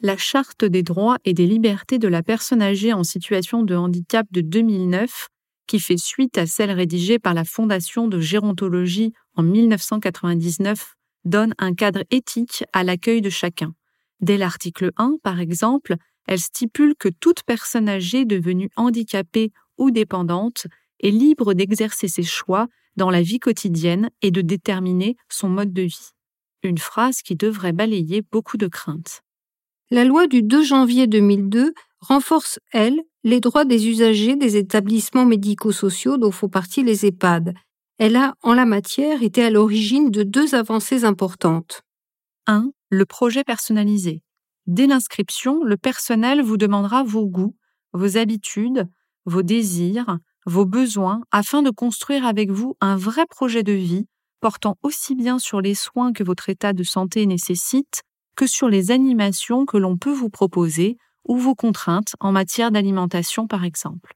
La 0.00 0.16
Charte 0.16 0.64
des 0.64 0.82
droits 0.82 1.18
et 1.24 1.32
des 1.32 1.46
libertés 1.46 1.98
de 1.98 2.08
la 2.08 2.22
personne 2.22 2.60
âgée 2.60 2.92
en 2.92 3.04
situation 3.04 3.62
de 3.62 3.74
handicap 3.74 4.26
de 4.32 4.40
2009 4.40 5.28
qui 5.66 5.80
fait 5.80 5.96
suite 5.96 6.36
à 6.36 6.46
celle 6.46 6.70
rédigée 6.70 7.18
par 7.18 7.32
la 7.32 7.44
Fondation 7.44 8.06
de 8.06 8.20
gérontologie 8.20 9.14
en 9.36 9.42
1999, 9.42 10.96
donne 11.24 11.54
un 11.58 11.72
cadre 11.74 12.04
éthique 12.10 12.64
à 12.74 12.84
l'accueil 12.84 13.22
de 13.22 13.30
chacun. 13.30 13.72
Dès 14.22 14.38
l'article 14.38 14.92
1, 14.96 15.16
par 15.22 15.40
exemple, 15.40 15.96
elle 16.26 16.38
stipule 16.38 16.94
que 16.96 17.08
toute 17.08 17.42
personne 17.42 17.88
âgée 17.88 18.24
devenue 18.24 18.70
handicapée 18.76 19.50
ou 19.78 19.90
dépendante 19.90 20.66
est 21.00 21.10
libre 21.10 21.54
d'exercer 21.54 22.06
ses 22.08 22.22
choix 22.22 22.68
dans 22.96 23.10
la 23.10 23.22
vie 23.22 23.40
quotidienne 23.40 24.10
et 24.22 24.30
de 24.30 24.40
déterminer 24.40 25.16
son 25.28 25.48
mode 25.48 25.72
de 25.72 25.82
vie. 25.82 26.10
Une 26.62 26.78
phrase 26.78 27.22
qui 27.22 27.34
devrait 27.34 27.72
balayer 27.72 28.22
beaucoup 28.30 28.56
de 28.56 28.68
craintes. 28.68 29.22
La 29.90 30.04
loi 30.04 30.28
du 30.28 30.42
2 30.42 30.62
janvier 30.62 31.08
2002 31.08 31.74
renforce, 32.00 32.60
elle, 32.70 33.00
les 33.24 33.40
droits 33.40 33.64
des 33.64 33.88
usagers 33.88 34.36
des 34.36 34.56
établissements 34.56 35.26
médico-sociaux 35.26 36.16
dont 36.16 36.30
font 36.30 36.48
partie 36.48 36.84
les 36.84 37.06
EHPAD. 37.06 37.54
Elle 37.98 38.16
a, 38.16 38.34
en 38.42 38.54
la 38.54 38.64
matière, 38.64 39.22
été 39.22 39.42
à 39.42 39.50
l'origine 39.50 40.10
de 40.10 40.22
deux 40.22 40.54
avancées 40.54 41.04
importantes. 41.04 41.82
1. 42.46 42.70
Le 42.94 43.06
projet 43.06 43.42
personnalisé. 43.42 44.20
Dès 44.66 44.86
l'inscription, 44.86 45.64
le 45.64 45.78
personnel 45.78 46.42
vous 46.42 46.58
demandera 46.58 47.02
vos 47.02 47.24
goûts, 47.24 47.56
vos 47.94 48.18
habitudes, 48.18 48.86
vos 49.24 49.40
désirs, 49.40 50.18
vos 50.44 50.66
besoins 50.66 51.22
afin 51.30 51.62
de 51.62 51.70
construire 51.70 52.26
avec 52.26 52.50
vous 52.50 52.76
un 52.82 52.96
vrai 52.96 53.24
projet 53.24 53.62
de 53.62 53.72
vie 53.72 54.08
portant 54.42 54.76
aussi 54.82 55.14
bien 55.14 55.38
sur 55.38 55.62
les 55.62 55.74
soins 55.74 56.12
que 56.12 56.22
votre 56.22 56.50
état 56.50 56.74
de 56.74 56.82
santé 56.82 57.24
nécessite 57.24 58.02
que 58.36 58.46
sur 58.46 58.68
les 58.68 58.90
animations 58.90 59.64
que 59.64 59.78
l'on 59.78 59.96
peut 59.96 60.12
vous 60.12 60.28
proposer 60.28 60.98
ou 61.26 61.38
vos 61.38 61.54
contraintes 61.54 62.14
en 62.20 62.30
matière 62.30 62.70
d'alimentation 62.70 63.46
par 63.46 63.64
exemple. 63.64 64.12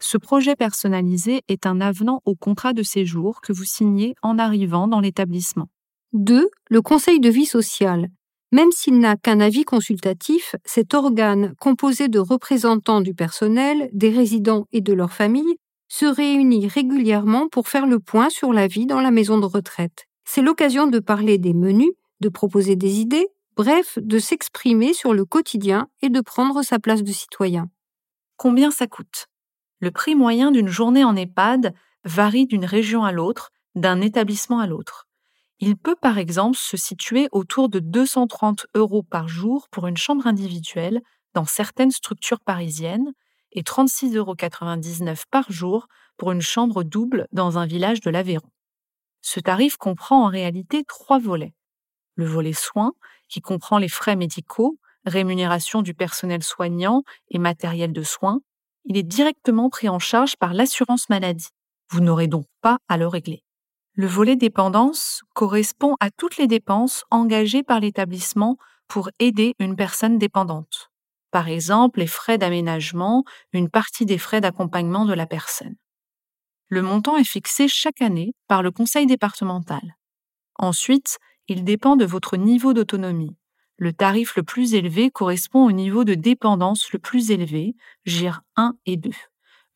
Ce 0.00 0.16
projet 0.16 0.56
personnalisé 0.56 1.42
est 1.48 1.66
un 1.66 1.78
avenant 1.82 2.22
au 2.24 2.36
contrat 2.36 2.72
de 2.72 2.82
séjour 2.82 3.42
que 3.42 3.52
vous 3.52 3.64
signez 3.64 4.14
en 4.22 4.38
arrivant 4.38 4.88
dans 4.88 5.00
l'établissement. 5.00 5.68
2. 6.14 6.48
Le 6.70 6.80
conseil 6.80 7.18
de 7.18 7.28
vie 7.28 7.44
sociale. 7.44 8.06
Même 8.52 8.70
s'il 8.70 9.00
n'a 9.00 9.16
qu'un 9.16 9.40
avis 9.40 9.64
consultatif, 9.64 10.54
cet 10.64 10.94
organe 10.94 11.56
composé 11.58 12.06
de 12.06 12.20
représentants 12.20 13.00
du 13.00 13.14
personnel, 13.14 13.90
des 13.92 14.10
résidents 14.10 14.66
et 14.70 14.80
de 14.80 14.92
leurs 14.92 15.12
familles 15.12 15.56
se 15.88 16.06
réunit 16.06 16.68
régulièrement 16.68 17.48
pour 17.48 17.66
faire 17.66 17.88
le 17.88 17.98
point 17.98 18.30
sur 18.30 18.52
la 18.52 18.68
vie 18.68 18.86
dans 18.86 19.00
la 19.00 19.10
maison 19.10 19.38
de 19.38 19.44
retraite. 19.44 20.04
C'est 20.24 20.40
l'occasion 20.40 20.86
de 20.86 21.00
parler 21.00 21.36
des 21.36 21.52
menus, 21.52 21.90
de 22.20 22.28
proposer 22.28 22.76
des 22.76 23.00
idées, 23.00 23.26
bref, 23.56 23.98
de 24.00 24.20
s'exprimer 24.20 24.94
sur 24.94 25.14
le 25.14 25.24
quotidien 25.24 25.88
et 26.00 26.10
de 26.10 26.20
prendre 26.20 26.62
sa 26.62 26.78
place 26.78 27.02
de 27.02 27.10
citoyen. 27.10 27.70
Combien 28.36 28.70
ça 28.70 28.86
coûte? 28.86 29.26
Le 29.80 29.90
prix 29.90 30.14
moyen 30.14 30.52
d'une 30.52 30.68
journée 30.68 31.02
en 31.02 31.16
EHPAD 31.16 31.74
varie 32.04 32.46
d'une 32.46 32.66
région 32.66 33.02
à 33.02 33.10
l'autre, 33.10 33.50
d'un 33.74 34.00
établissement 34.00 34.60
à 34.60 34.68
l'autre. 34.68 35.08
Il 35.60 35.76
peut 35.76 35.96
par 35.96 36.18
exemple 36.18 36.56
se 36.56 36.76
situer 36.76 37.28
autour 37.32 37.68
de 37.68 37.78
230 37.78 38.66
euros 38.74 39.02
par 39.02 39.28
jour 39.28 39.68
pour 39.70 39.86
une 39.86 39.96
chambre 39.96 40.26
individuelle 40.26 41.00
dans 41.32 41.44
certaines 41.44 41.90
structures 41.90 42.40
parisiennes 42.40 43.12
et 43.52 43.62
36,99 43.62 44.16
euros 44.16 45.16
par 45.30 45.50
jour 45.50 45.86
pour 46.16 46.32
une 46.32 46.40
chambre 46.40 46.82
double 46.82 47.28
dans 47.32 47.58
un 47.58 47.66
village 47.66 48.00
de 48.00 48.10
l'Aveyron. 48.10 48.50
Ce 49.22 49.40
tarif 49.40 49.76
comprend 49.76 50.24
en 50.24 50.28
réalité 50.28 50.84
trois 50.84 51.18
volets. 51.18 51.54
Le 52.16 52.26
volet 52.26 52.52
soins, 52.52 52.92
qui 53.28 53.40
comprend 53.40 53.78
les 53.78 53.88
frais 53.88 54.16
médicaux, 54.16 54.78
rémunération 55.06 55.82
du 55.82 55.94
personnel 55.94 56.42
soignant 56.42 57.02
et 57.30 57.38
matériel 57.38 57.92
de 57.92 58.02
soins, 58.02 58.40
il 58.84 58.96
est 58.96 59.02
directement 59.02 59.70
pris 59.70 59.88
en 59.88 59.98
charge 59.98 60.36
par 60.36 60.52
l'assurance 60.52 61.08
maladie. 61.08 61.48
Vous 61.90 62.00
n'aurez 62.00 62.26
donc 62.26 62.46
pas 62.60 62.78
à 62.88 62.96
le 62.96 63.06
régler. 63.06 63.43
Le 63.96 64.08
volet 64.08 64.34
dépendance 64.34 65.22
correspond 65.34 65.94
à 66.00 66.10
toutes 66.10 66.36
les 66.36 66.48
dépenses 66.48 67.04
engagées 67.12 67.62
par 67.62 67.78
l'établissement 67.78 68.56
pour 68.88 69.08
aider 69.20 69.54
une 69.60 69.76
personne 69.76 70.18
dépendante. 70.18 70.90
Par 71.30 71.48
exemple, 71.48 72.00
les 72.00 72.08
frais 72.08 72.36
d'aménagement, 72.36 73.22
une 73.52 73.70
partie 73.70 74.04
des 74.04 74.18
frais 74.18 74.40
d'accompagnement 74.40 75.04
de 75.04 75.14
la 75.14 75.26
personne. 75.26 75.76
Le 76.68 76.82
montant 76.82 77.16
est 77.16 77.24
fixé 77.24 77.68
chaque 77.68 78.02
année 78.02 78.34
par 78.48 78.64
le 78.64 78.72
conseil 78.72 79.06
départemental. 79.06 79.96
Ensuite, 80.56 81.18
il 81.46 81.62
dépend 81.62 81.94
de 81.94 82.04
votre 82.04 82.36
niveau 82.36 82.72
d'autonomie. 82.72 83.36
Le 83.76 83.92
tarif 83.92 84.34
le 84.34 84.42
plus 84.42 84.74
élevé 84.74 85.12
correspond 85.12 85.64
au 85.64 85.72
niveau 85.72 86.02
de 86.02 86.14
dépendance 86.14 86.92
le 86.92 86.98
plus 86.98 87.30
élevé, 87.30 87.76
GIR 88.06 88.40
1 88.56 88.74
et 88.86 88.96
2. 88.96 89.10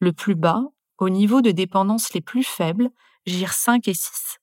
Le 0.01 0.13
plus 0.13 0.35
bas, 0.35 0.65
au 0.99 1.09
niveau 1.09 1.41
de 1.41 1.53
dépendance 1.53 2.13
les 2.15 2.21
plus 2.21 2.43
faibles, 2.43 2.91
GIR 3.29 3.53
5 3.53 3.87
et 3.89 3.95
6. 3.95 4.39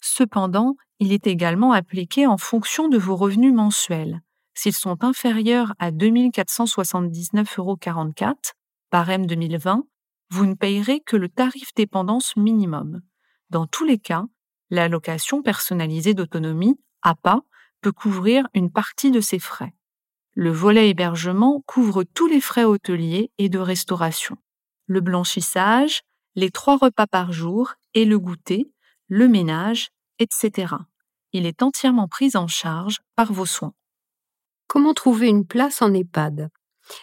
Cependant, 0.00 0.76
il 0.98 1.12
est 1.12 1.26
également 1.26 1.72
appliqué 1.72 2.26
en 2.26 2.38
fonction 2.38 2.88
de 2.88 2.96
vos 2.96 3.16
revenus 3.16 3.52
mensuels. 3.52 4.22
S'ils 4.54 4.74
sont 4.74 5.04
inférieurs 5.04 5.74
à 5.78 5.90
2479,44 5.90 7.58
euros, 7.58 7.76
barème 8.90 9.26
2020, 9.26 9.84
vous 10.30 10.46
ne 10.46 10.54
payerez 10.54 11.00
que 11.00 11.16
le 11.16 11.28
tarif 11.28 11.74
dépendance 11.74 12.36
minimum. 12.36 13.02
Dans 13.50 13.66
tous 13.66 13.84
les 13.84 13.98
cas, 13.98 14.24
L'allocation 14.70 15.42
personnalisée 15.42 16.12
d'autonomie, 16.12 16.78
APA, 17.02 17.40
peut 17.80 17.92
couvrir 17.92 18.46
une 18.54 18.70
partie 18.70 19.10
de 19.10 19.20
ces 19.20 19.38
frais. 19.38 19.72
Le 20.34 20.50
volet 20.50 20.90
hébergement 20.90 21.62
couvre 21.66 22.04
tous 22.04 22.26
les 22.26 22.40
frais 22.40 22.64
hôteliers 22.64 23.32
et 23.38 23.48
de 23.48 23.58
restauration. 23.58 24.36
Le 24.86 25.00
blanchissage, 25.00 26.02
les 26.34 26.50
trois 26.50 26.76
repas 26.76 27.06
par 27.06 27.32
jour 27.32 27.74
et 27.94 28.04
le 28.04 28.18
goûter, 28.18 28.70
le 29.08 29.28
ménage, 29.28 29.88
etc. 30.18 30.74
Il 31.32 31.46
est 31.46 31.62
entièrement 31.62 32.08
pris 32.08 32.36
en 32.36 32.48
charge 32.48 32.98
par 33.16 33.32
vos 33.32 33.46
soins. 33.46 33.72
Comment 34.66 34.92
trouver 34.94 35.28
une 35.28 35.46
place 35.46 35.80
en 35.82 35.94
EHPAD? 35.94 36.50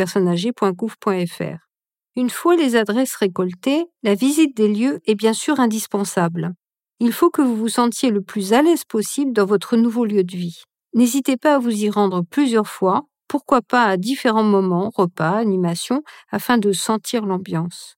Une 2.15 2.30
fois 2.30 2.56
les 2.56 2.76
adresses 2.76 3.15
récoltées, 3.15 3.86
la 4.04 4.13
visite 4.13 4.56
des 4.58 4.67
lieux 4.67 5.00
est 5.06 5.15
bien 5.15 5.34
sûr 5.34 5.60
indispensable. 5.60 6.54
Il 7.00 7.13
faut 7.13 7.30
que 7.30 7.41
vous 7.41 7.56
vous 7.56 7.69
sentiez 7.69 8.10
le 8.10 8.21
plus 8.21 8.54
à 8.54 8.62
l'aise 8.62 8.84
possible 8.84 9.32
dans 9.32 9.45
votre 9.45 9.78
nouveau 9.78 10.06
lieu 10.06 10.23
de 10.23 10.36
vie. 10.36 10.63
N'hésitez 10.98 11.38
pas 11.38 11.54
à 11.54 11.60
vous 11.60 11.84
y 11.84 11.92
rendre 11.92 12.24
plusieurs 12.24 12.68
fois, 12.68 13.04
pourquoi 13.28 13.62
pas 13.62 13.84
à 13.84 13.98
différents 13.98 14.42
moments, 14.42 14.90
repas, 14.96 15.38
animations, 15.38 16.02
afin 16.32 16.58
de 16.58 16.72
sentir 16.72 17.24
l'ambiance. 17.24 17.98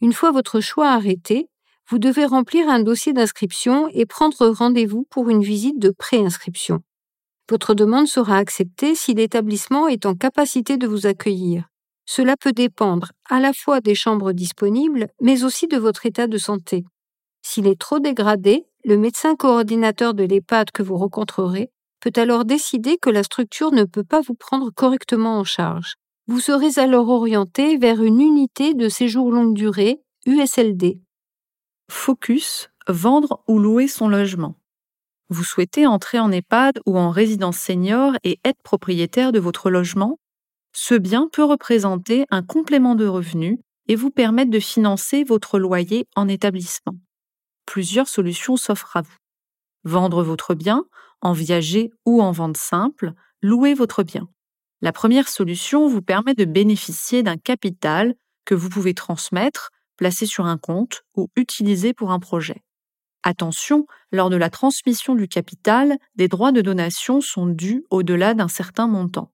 Une 0.00 0.12
fois 0.12 0.32
votre 0.32 0.58
choix 0.58 0.88
arrêté, 0.88 1.48
vous 1.88 2.00
devez 2.00 2.24
remplir 2.24 2.68
un 2.68 2.80
dossier 2.80 3.12
d'inscription 3.12 3.86
et 3.92 4.06
prendre 4.06 4.48
rendez-vous 4.48 5.06
pour 5.08 5.30
une 5.30 5.44
visite 5.44 5.78
de 5.78 5.90
préinscription. 5.90 6.80
Votre 7.48 7.74
demande 7.74 8.08
sera 8.08 8.38
acceptée 8.38 8.96
si 8.96 9.14
l'établissement 9.14 9.86
est 9.86 10.04
en 10.04 10.16
capacité 10.16 10.78
de 10.78 10.88
vous 10.88 11.06
accueillir. 11.06 11.68
Cela 12.06 12.36
peut 12.36 12.52
dépendre 12.52 13.12
à 13.30 13.38
la 13.38 13.52
fois 13.52 13.80
des 13.80 13.94
chambres 13.94 14.32
disponibles, 14.32 15.10
mais 15.20 15.44
aussi 15.44 15.68
de 15.68 15.76
votre 15.76 16.06
état 16.06 16.26
de 16.26 16.38
santé. 16.38 16.84
S'il 17.42 17.68
est 17.68 17.78
trop 17.78 18.00
dégradé, 18.00 18.66
le 18.84 18.98
médecin 18.98 19.36
coordinateur 19.36 20.12
de 20.12 20.24
l'EHPAD 20.24 20.72
que 20.72 20.82
vous 20.82 20.96
rencontrerez 20.96 21.70
alors 22.16 22.44
décider 22.44 22.98
que 22.98 23.10
la 23.10 23.22
structure 23.22 23.72
ne 23.72 23.84
peut 23.84 24.04
pas 24.04 24.20
vous 24.20 24.34
prendre 24.34 24.70
correctement 24.70 25.38
en 25.38 25.44
charge. 25.44 25.94
Vous 26.28 26.40
serez 26.40 26.80
alors 26.80 27.08
orienté 27.08 27.76
vers 27.76 28.02
une 28.02 28.20
unité 28.20 28.74
de 28.74 28.88
séjour 28.88 29.30
longue 29.30 29.54
durée, 29.54 30.00
USLD. 30.26 30.98
Focus, 31.90 32.70
vendre 32.88 33.42
ou 33.46 33.58
louer 33.58 33.88
son 33.88 34.08
logement. 34.08 34.56
Vous 35.28 35.44
souhaitez 35.44 35.86
entrer 35.86 36.18
en 36.18 36.30
EHPAD 36.30 36.80
ou 36.86 36.98
en 36.98 37.10
résidence 37.10 37.58
senior 37.58 38.14
et 38.24 38.38
être 38.44 38.62
propriétaire 38.62 39.32
de 39.32 39.40
votre 39.40 39.70
logement? 39.70 40.18
Ce 40.72 40.94
bien 40.94 41.28
peut 41.32 41.44
représenter 41.44 42.26
un 42.30 42.42
complément 42.42 42.94
de 42.94 43.06
revenus 43.06 43.58
et 43.88 43.96
vous 43.96 44.10
permettre 44.10 44.50
de 44.50 44.60
financer 44.60 45.24
votre 45.24 45.58
loyer 45.58 46.06
en 46.14 46.28
établissement. 46.28 46.94
Plusieurs 47.66 48.08
solutions 48.08 48.56
s'offrent 48.56 48.96
à 48.96 49.02
vous. 49.02 49.16
Vendre 49.86 50.24
votre 50.24 50.56
bien, 50.56 50.84
en 51.20 51.32
viager 51.32 51.92
ou 52.04 52.20
en 52.20 52.32
vente 52.32 52.56
simple, 52.56 53.12
louer 53.40 53.72
votre 53.72 54.02
bien. 54.02 54.28
La 54.80 54.90
première 54.90 55.28
solution 55.28 55.86
vous 55.86 56.02
permet 56.02 56.34
de 56.34 56.44
bénéficier 56.44 57.22
d'un 57.22 57.36
capital 57.36 58.16
que 58.44 58.56
vous 58.56 58.68
pouvez 58.68 58.94
transmettre, 58.94 59.70
placer 59.96 60.26
sur 60.26 60.44
un 60.44 60.58
compte 60.58 61.04
ou 61.14 61.28
utiliser 61.36 61.94
pour 61.94 62.10
un 62.10 62.18
projet. 62.18 62.64
Attention, 63.22 63.86
lors 64.10 64.28
de 64.28 64.34
la 64.34 64.50
transmission 64.50 65.14
du 65.14 65.28
capital, 65.28 65.98
des 66.16 66.26
droits 66.26 66.50
de 66.50 66.62
donation 66.62 67.20
sont 67.20 67.46
dus 67.46 67.84
au-delà 67.88 68.34
d'un 68.34 68.48
certain 68.48 68.88
montant. 68.88 69.30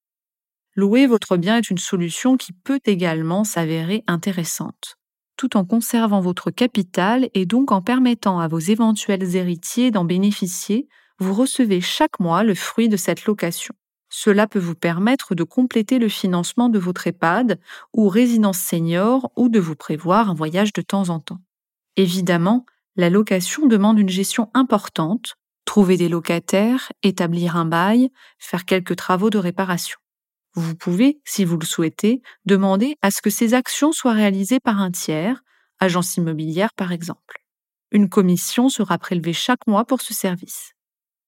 Louer 0.75 1.07
votre 1.07 1.39
bien 1.39 1.57
est 1.57 1.71
une 1.71 1.79
solution 1.79 2.37
qui 2.37 2.53
peut 2.53 2.81
également 2.85 3.45
s'avérer 3.45 4.05
intéressante, 4.07 4.99
tout 5.43 5.57
en 5.57 5.65
conservant 5.65 6.21
votre 6.21 6.53
capital 6.53 7.29
et 7.35 7.47
donc 7.47 7.73
en 7.73 7.83
permettant 7.83 8.39
à 8.39 8.47
vos 8.47 8.61
éventuels 8.61 9.35
héritiers 9.35 9.91
d'en 9.91 10.05
bénéficier, 10.05 10.87
vous 11.19 11.35
recevez 11.35 11.81
chaque 11.81 12.21
mois 12.21 12.45
le 12.45 12.55
fruit 12.55 12.89
de 12.89 12.97
cette 12.97 13.25
location. 13.25 13.75
Cela 14.09 14.47
peut 14.47 14.61
vous 14.61 14.77
permettre 14.77 15.35
de 15.35 15.43
compléter 15.43 15.99
le 15.99 16.09
financement 16.09 16.69
de 16.69 16.79
votre 16.79 17.09
EHPAD 17.09 17.59
ou 17.93 18.09
résidence 18.09 18.59
senior 18.59 19.33
ou 19.35 19.49
de 19.49 19.59
vous 19.59 19.75
prévoir 19.75 20.31
un 20.31 20.35
voyage 20.35 20.73
de 20.73 20.81
temps 20.81 21.09
en 21.09 21.19
temps. 21.19 21.41
Évidemment, 21.97 22.65
la 22.95 23.11
location 23.11 23.67
demande 23.67 23.99
une 23.99 24.09
gestion 24.09 24.49
importante, 24.55 25.35
trouver 25.65 25.97
des 25.97 26.09
locataires, 26.09 26.93
établir 27.03 27.57
un 27.57 27.65
bail, 27.65 28.13
faire 28.39 28.65
quelques 28.65 28.95
travaux 28.95 29.31
de 29.31 29.39
réparation. 29.39 29.99
Vous 30.55 30.75
pouvez, 30.75 31.21
si 31.25 31.45
vous 31.45 31.57
le 31.57 31.65
souhaitez, 31.65 32.21
demander 32.45 32.97
à 33.01 33.11
ce 33.11 33.23
que 33.23 33.31
ces 33.31 33.55
actions 33.55 33.93
soient 33.93 34.13
réalisées 34.13 34.61
par 34.61 34.81
un 34.81 34.91
tiers, 34.91 35.43
agence 35.81 36.17
immobilière 36.17 36.75
par 36.77 36.93
exemple. 36.93 37.43
Une 37.91 38.09
commission 38.09 38.69
sera 38.69 38.99
prélevée 38.99 39.33
chaque 39.33 39.67
mois 39.67 39.85
pour 39.85 40.01
ce 40.01 40.15
service. 40.15 40.73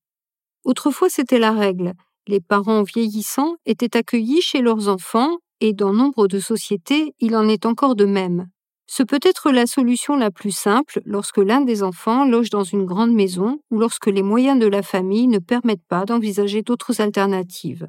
Autrefois, 0.65 1.09
c'était 1.09 1.39
la 1.39 1.53
règle. 1.53 1.95
Les 2.27 2.41
parents 2.41 2.83
vieillissants 2.83 3.57
étaient 3.65 3.97
accueillis 3.97 4.43
chez 4.43 4.61
leurs 4.61 4.89
enfants 4.89 5.39
et 5.61 5.73
dans 5.73 5.93
nombre 5.93 6.29
de 6.29 6.39
sociétés, 6.39 7.15
il 7.19 7.35
en 7.35 7.49
est 7.49 7.65
encore 7.65 7.97
de 7.97 8.05
même. 8.05 8.49
Ce 8.87 9.03
peut 9.03 9.21
être 9.23 9.51
la 9.51 9.67
solution 9.67 10.17
la 10.17 10.31
plus 10.31 10.55
simple 10.55 11.01
lorsque 11.05 11.39
l'un 11.39 11.61
des 11.61 11.83
enfants 11.83 12.25
loge 12.25 12.51
dans 12.51 12.63
une 12.63 12.85
grande 12.85 13.13
maison 13.13 13.61
ou 13.71 13.79
lorsque 13.79 14.07
les 14.07 14.23
moyens 14.23 14.61
de 14.61 14.67
la 14.67 14.83
famille 14.83 15.27
ne 15.27 15.39
permettent 15.39 15.87
pas 15.89 16.05
d'envisager 16.05 16.63
d'autres 16.63 17.01
alternatives. 17.01 17.89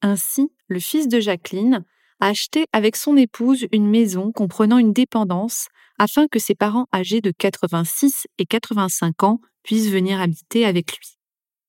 Ainsi, 0.00 0.50
le 0.68 0.80
fils 0.80 1.08
de 1.08 1.20
Jacqueline 1.20 1.84
a 2.20 2.28
acheté 2.28 2.66
avec 2.72 2.96
son 2.96 3.16
épouse 3.16 3.66
une 3.72 3.88
maison 3.88 4.32
comprenant 4.32 4.78
une 4.78 4.92
dépendance 4.92 5.68
afin 5.98 6.26
que 6.26 6.38
ses 6.38 6.54
parents 6.54 6.86
âgés 6.94 7.20
de 7.20 7.32
86 7.36 8.26
et 8.38 8.46
85 8.46 9.22
ans 9.22 9.40
puissent 9.62 9.90
venir 9.90 10.20
habiter 10.20 10.64
avec 10.64 10.96
lui. 10.96 11.18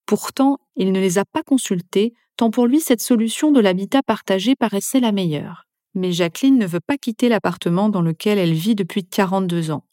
Pourtant, 0.06 0.60
il 0.76 0.91
ne 0.91 1.00
les 1.00 1.18
a 1.18 1.26
pas 1.26 1.44
consultés, 1.44 2.13
tant 2.38 2.52
pour 2.52 2.68
lui 2.68 2.80
cette 2.80 3.02
solution 3.02 3.52
de 3.52 3.60
l'habitat 3.60 4.04
partagé 4.04 4.56
paraissait 4.56 5.00
la 5.00 5.12
meilleure. 5.12 5.65
Mais 5.96 6.12
Jacqueline 6.12 6.58
ne 6.58 6.68
veut 6.68 6.80
pas 6.80 6.98
quitter 6.98 7.30
l'appartement 7.30 7.90
dans 7.90 8.02
lequel 8.02 8.38
elle 8.38 8.54
vit 8.54 8.76
depuis 8.76 9.06
42 9.06 9.72
ans. 9.72 9.86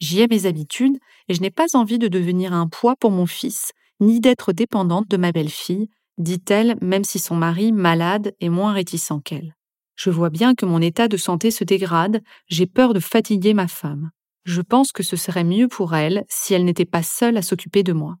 J'y 0.00 0.20
ai 0.20 0.26
mes 0.26 0.46
habitudes 0.46 0.98
et 1.28 1.34
je 1.34 1.40
n'ai 1.40 1.50
pas 1.50 1.74
envie 1.74 1.98
de 1.98 2.08
devenir 2.08 2.52
un 2.52 2.66
poids 2.66 2.96
pour 2.96 3.10
mon 3.10 3.26
fils, 3.26 3.72
ni 4.00 4.20
d'être 4.20 4.52
dépendante 4.52 5.08
de 5.08 5.16
ma 5.16 5.32
belle-fille, 5.32 5.88
dit-elle, 6.18 6.76
même 6.82 7.04
si 7.04 7.18
son 7.18 7.36
mari, 7.36 7.72
malade, 7.72 8.34
est 8.40 8.48
moins 8.48 8.72
réticent 8.72 9.20
qu'elle. 9.24 9.54
Je 9.96 10.10
vois 10.10 10.30
bien 10.30 10.54
que 10.54 10.66
mon 10.66 10.80
état 10.80 11.08
de 11.08 11.16
santé 11.16 11.50
se 11.50 11.64
dégrade, 11.64 12.22
j'ai 12.48 12.66
peur 12.66 12.94
de 12.94 13.00
fatiguer 13.00 13.54
ma 13.54 13.68
femme. 13.68 14.10
Je 14.44 14.60
pense 14.60 14.92
que 14.92 15.02
ce 15.02 15.16
serait 15.16 15.44
mieux 15.44 15.68
pour 15.68 15.94
elle 15.94 16.24
si 16.28 16.52
elle 16.52 16.64
n'était 16.64 16.84
pas 16.84 17.02
seule 17.02 17.36
à 17.36 17.42
s'occuper 17.42 17.82
de 17.82 17.92
moi. 17.92 18.16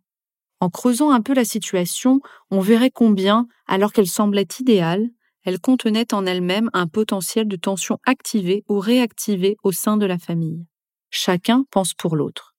En 0.60 0.70
creusant 0.70 1.10
un 1.10 1.20
peu 1.20 1.34
la 1.34 1.44
situation, 1.44 2.20
on 2.50 2.60
verrait 2.60 2.92
combien, 2.92 3.46
alors 3.66 3.92
qu'elle 3.92 4.06
semblait 4.06 4.48
idéale, 4.60 5.10
elle 5.44 5.60
contenait 5.60 6.12
en 6.14 6.26
elle-même 6.26 6.70
un 6.72 6.86
potentiel 6.86 7.46
de 7.46 7.56
tension 7.56 7.98
activée 8.04 8.64
ou 8.68 8.78
réactivée 8.78 9.56
au 9.62 9.72
sein 9.72 9.96
de 9.96 10.06
la 10.06 10.18
famille. 10.18 10.66
Chacun 11.10 11.64
pense 11.70 11.94
pour 11.94 12.16
l'autre. 12.16 12.54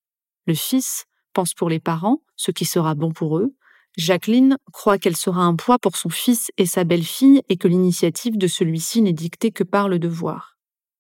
Le 0.46 0.54
fils 0.54 1.06
pense 1.34 1.54
pour 1.54 1.70
les 1.70 1.80
parents, 1.80 2.22
ce 2.36 2.52
qui 2.52 2.66
sera 2.66 2.96
bon 2.96 3.12
pour 3.12 3.38
eux. 3.38 3.54
Jacqueline 3.98 4.58
croit 4.72 4.98
qu'elle 4.98 5.16
sera 5.16 5.44
un 5.44 5.56
poids 5.56 5.80
pour 5.80 5.98
son 5.98 6.10
fils 6.10 6.52
et 6.58 6.66
sa 6.66 6.84
belle-fille 6.84 7.42
et 7.50 7.58
que 7.58 7.68
l'initiative 7.68 8.38
de 8.38 8.48
celui-ci 8.48 9.02
n'est 9.02 9.14
dictée 9.14 9.52
que 9.52 9.64
par 9.64 9.90
le 9.90 10.00
devoir. 10.00 10.58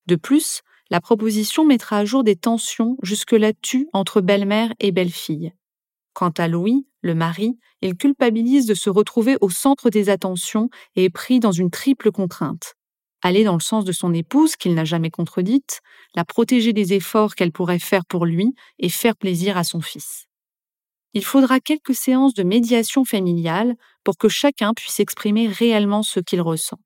De 0.07 0.15
plus, 0.15 0.61
la 0.89 1.01
proposition 1.01 1.65
mettra 1.65 1.97
à 1.97 2.05
jour 2.05 2.23
des 2.23 2.35
tensions 2.35 2.97
jusque-là 3.01 3.53
tues 3.53 3.87
entre 3.91 4.21
belle-mère 4.21 4.73
et 4.79 4.91
belle-fille. 4.91 5.53
Quant 6.15 6.29
à 6.37 6.47
Louis, 6.47 6.87
le 7.01 7.13
mari, 7.13 7.59
il 7.81 7.97
culpabilise 7.97 8.65
de 8.65 8.73
se 8.73 8.89
retrouver 8.89 9.35
au 9.41 9.49
centre 9.49 9.89
des 9.89 10.07
attentions 10.07 10.69
et 10.95 11.03
est 11.03 11.09
pris 11.09 11.41
dans 11.41 11.51
une 11.51 11.69
triple 11.69 12.09
contrainte. 12.09 12.75
Aller 13.21 13.43
dans 13.43 13.55
le 13.55 13.59
sens 13.59 13.83
de 13.83 13.91
son 13.91 14.13
épouse, 14.13 14.55
qu'il 14.55 14.75
n'a 14.75 14.85
jamais 14.85 15.11
contredite, 15.11 15.81
la 16.15 16.23
protéger 16.23 16.71
des 16.71 16.93
efforts 16.93 17.35
qu'elle 17.35 17.51
pourrait 17.51 17.79
faire 17.79 18.05
pour 18.05 18.25
lui 18.25 18.55
et 18.79 18.87
faire 18.87 19.17
plaisir 19.17 19.57
à 19.57 19.65
son 19.65 19.81
fils. 19.81 20.27
Il 21.13 21.25
faudra 21.25 21.59
quelques 21.59 21.95
séances 21.95 22.33
de 22.33 22.43
médiation 22.43 23.03
familiale 23.03 23.75
pour 24.05 24.17
que 24.17 24.29
chacun 24.29 24.73
puisse 24.73 25.01
exprimer 25.01 25.49
réellement 25.49 26.01
ce 26.01 26.21
qu'il 26.21 26.39
ressent. 26.39 26.79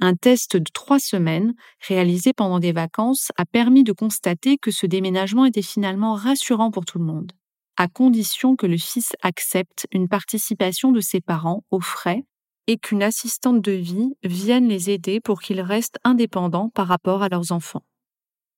Un 0.00 0.16
test 0.16 0.56
de 0.56 0.70
trois 0.74 0.98
semaines, 0.98 1.54
réalisé 1.86 2.32
pendant 2.32 2.58
des 2.58 2.72
vacances, 2.72 3.30
a 3.36 3.44
permis 3.44 3.84
de 3.84 3.92
constater 3.92 4.58
que 4.58 4.72
ce 4.72 4.86
déménagement 4.86 5.44
était 5.44 5.62
finalement 5.62 6.14
rassurant 6.14 6.72
pour 6.72 6.84
tout 6.84 6.98
le 6.98 7.04
monde 7.04 7.30
à 7.78 7.86
condition 7.86 8.56
que 8.56 8.66
le 8.66 8.76
fils 8.76 9.12
accepte 9.22 9.86
une 9.92 10.08
participation 10.08 10.90
de 10.90 11.00
ses 11.00 11.20
parents 11.20 11.62
aux 11.70 11.80
frais 11.80 12.24
et 12.66 12.76
qu'une 12.76 13.04
assistante 13.04 13.62
de 13.62 13.72
vie 13.72 14.14
vienne 14.24 14.68
les 14.68 14.90
aider 14.90 15.20
pour 15.20 15.40
qu'ils 15.40 15.60
restent 15.60 15.98
indépendants 16.02 16.70
par 16.70 16.88
rapport 16.88 17.22
à 17.22 17.28
leurs 17.28 17.52
enfants. 17.52 17.84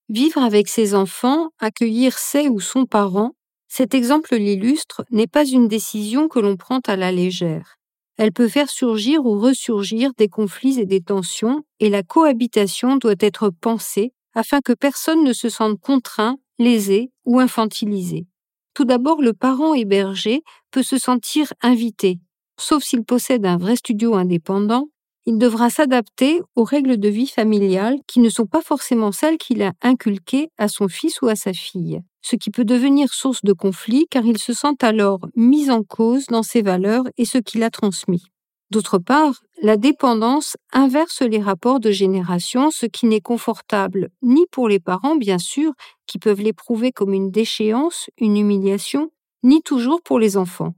Vivre 0.09 0.41
avec 0.41 0.67
ses 0.67 0.95
enfants, 0.95 1.51
accueillir 1.59 2.17
ses 2.17 2.49
ou 2.49 2.59
son 2.59 2.87
parent, 2.87 3.31
cet 3.69 3.93
exemple 3.93 4.35
l'illustre, 4.35 5.05
n'est 5.11 5.27
pas 5.27 5.45
une 5.45 5.67
décision 5.67 6.27
que 6.27 6.39
l'on 6.39 6.57
prend 6.57 6.79
à 6.87 6.95
la 6.95 7.11
légère. 7.11 7.77
Elle 8.17 8.33
peut 8.33 8.49
faire 8.49 8.69
surgir 8.69 9.25
ou 9.25 9.39
ressurgir 9.39 10.11
des 10.17 10.27
conflits 10.29 10.79
et 10.79 10.85
des 10.85 10.99
tensions, 10.99 11.63
et 11.79 11.89
la 11.89 12.03
cohabitation 12.03 12.97
doit 12.97 13.15
être 13.19 13.49
pensée 13.49 14.13
afin 14.33 14.61
que 14.61 14.73
personne 14.73 15.23
ne 15.23 15.31
se 15.31 15.47
sente 15.47 15.79
contraint, 15.79 16.37
lésé 16.57 17.11
ou 17.25 17.39
infantilisé. 17.39 18.25
Tout 18.73 18.85
d'abord, 18.85 19.21
le 19.21 19.33
parent 19.33 19.73
hébergé 19.73 20.43
peut 20.71 20.83
se 20.83 20.97
sentir 20.97 21.53
invité. 21.61 22.19
Sauf 22.59 22.83
s'il 22.83 23.03
possède 23.03 23.45
un 23.45 23.57
vrai 23.57 23.75
studio 23.75 24.15
indépendant, 24.15 24.87
il 25.25 25.37
devra 25.37 25.69
s'adapter 25.69 26.41
aux 26.55 26.63
règles 26.63 26.97
de 26.97 27.09
vie 27.09 27.27
familiale 27.27 27.97
qui 28.07 28.19
ne 28.19 28.29
sont 28.29 28.47
pas 28.47 28.61
forcément 28.61 29.11
celles 29.11 29.37
qu'il 29.37 29.61
a 29.61 29.73
inculquées 29.81 30.49
à 30.57 30.67
son 30.67 30.87
fils 30.87 31.21
ou 31.21 31.27
à 31.27 31.35
sa 31.35 31.53
fille, 31.53 32.01
ce 32.21 32.35
qui 32.35 32.49
peut 32.49 32.65
devenir 32.65 33.13
source 33.13 33.43
de 33.43 33.53
conflit 33.53 34.07
car 34.09 34.25
il 34.25 34.37
se 34.39 34.53
sent 34.53 34.75
alors 34.81 35.19
mis 35.35 35.69
en 35.69 35.83
cause 35.83 36.25
dans 36.27 36.43
ses 36.43 36.61
valeurs 36.61 37.03
et 37.17 37.25
ce 37.25 37.37
qu'il 37.37 37.61
a 37.63 37.69
transmis. 37.69 38.23
D'autre 38.71 38.97
part, 38.97 39.41
la 39.63 39.77
dépendance 39.77 40.57
inverse 40.73 41.21
les 41.21 41.39
rapports 41.39 41.79
de 41.79 41.91
génération, 41.91 42.71
ce 42.71 42.87
qui 42.87 43.05
n'est 43.05 43.21
confortable 43.21 44.09
ni 44.23 44.47
pour 44.51 44.67
les 44.67 44.79
parents, 44.79 45.15
bien 45.15 45.37
sûr, 45.37 45.73
qui 46.07 46.17
peuvent 46.17 46.41
l'éprouver 46.41 46.91
comme 46.91 47.13
une 47.13 47.29
déchéance, 47.29 48.09
une 48.17 48.37
humiliation, 48.37 49.11
ni 49.43 49.61
toujours 49.61 50.01
pour 50.01 50.17
les 50.17 50.35
enfants. 50.35 50.73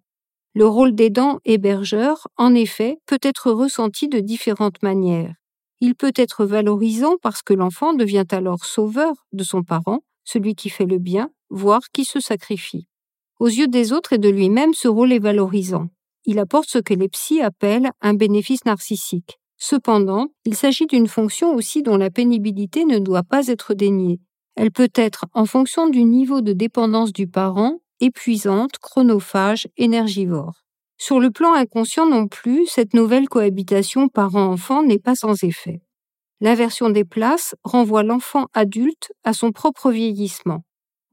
Le 0.53 0.67
rôle 0.67 0.93
d'aidant 0.93 1.39
hébergeur, 1.45 2.27
en 2.35 2.53
effet, 2.53 2.97
peut 3.05 3.19
être 3.21 3.51
ressenti 3.51 4.09
de 4.09 4.19
différentes 4.19 4.83
manières. 4.83 5.33
Il 5.79 5.95
peut 5.95 6.13
être 6.15 6.45
valorisant 6.45 7.15
parce 7.21 7.41
que 7.41 7.53
l'enfant 7.53 7.93
devient 7.93 8.25
alors 8.31 8.65
sauveur 8.65 9.13
de 9.31 9.45
son 9.45 9.63
parent, 9.63 10.01
celui 10.25 10.55
qui 10.55 10.69
fait 10.69 10.85
le 10.85 10.99
bien, 10.99 11.31
voire 11.49 11.83
qui 11.93 12.03
se 12.03 12.19
sacrifie. 12.19 12.87
Aux 13.39 13.47
yeux 13.47 13.67
des 13.67 13.93
autres 13.93 14.11
et 14.11 14.17
de 14.17 14.29
lui-même, 14.29 14.73
ce 14.73 14.89
rôle 14.89 15.13
est 15.13 15.19
valorisant. 15.19 15.87
Il 16.25 16.39
apporte 16.39 16.69
ce 16.69 16.79
que 16.79 16.93
les 16.93 17.09
psys 17.09 17.41
appellent 17.41 17.91
un 18.01 18.13
bénéfice 18.13 18.65
narcissique. 18.65 19.39
Cependant, 19.57 20.27
il 20.45 20.55
s'agit 20.55 20.87
d'une 20.87 21.07
fonction 21.07 21.53
aussi 21.55 21.83
dont 21.83 21.97
la 21.97 22.09
pénibilité 22.09 22.85
ne 22.85 22.99
doit 22.99 23.23
pas 23.23 23.47
être 23.47 23.73
déniée. 23.73 24.19
Elle 24.55 24.71
peut 24.71 24.91
être, 24.95 25.25
en 25.33 25.45
fonction 25.45 25.89
du 25.89 26.03
niveau 26.03 26.41
de 26.41 26.53
dépendance 26.53 27.11
du 27.11 27.27
parent, 27.27 27.79
épuisante, 27.99 28.77
chronophage, 28.79 29.67
énergivore. 29.77 30.63
Sur 30.97 31.19
le 31.19 31.31
plan 31.31 31.53
inconscient 31.53 32.05
non 32.05 32.27
plus, 32.27 32.67
cette 32.67 32.93
nouvelle 32.93 33.27
cohabitation 33.27 34.09
parent-enfant 34.09 34.83
n'est 34.83 34.99
pas 34.99 35.15
sans 35.15 35.43
effet. 35.43 35.81
L'inversion 36.39 36.89
des 36.89 37.05
places 37.05 37.55
renvoie 37.63 38.03
l'enfant 38.03 38.47
adulte 38.53 39.11
à 39.23 39.33
son 39.33 39.51
propre 39.51 39.91
vieillissement. 39.91 40.63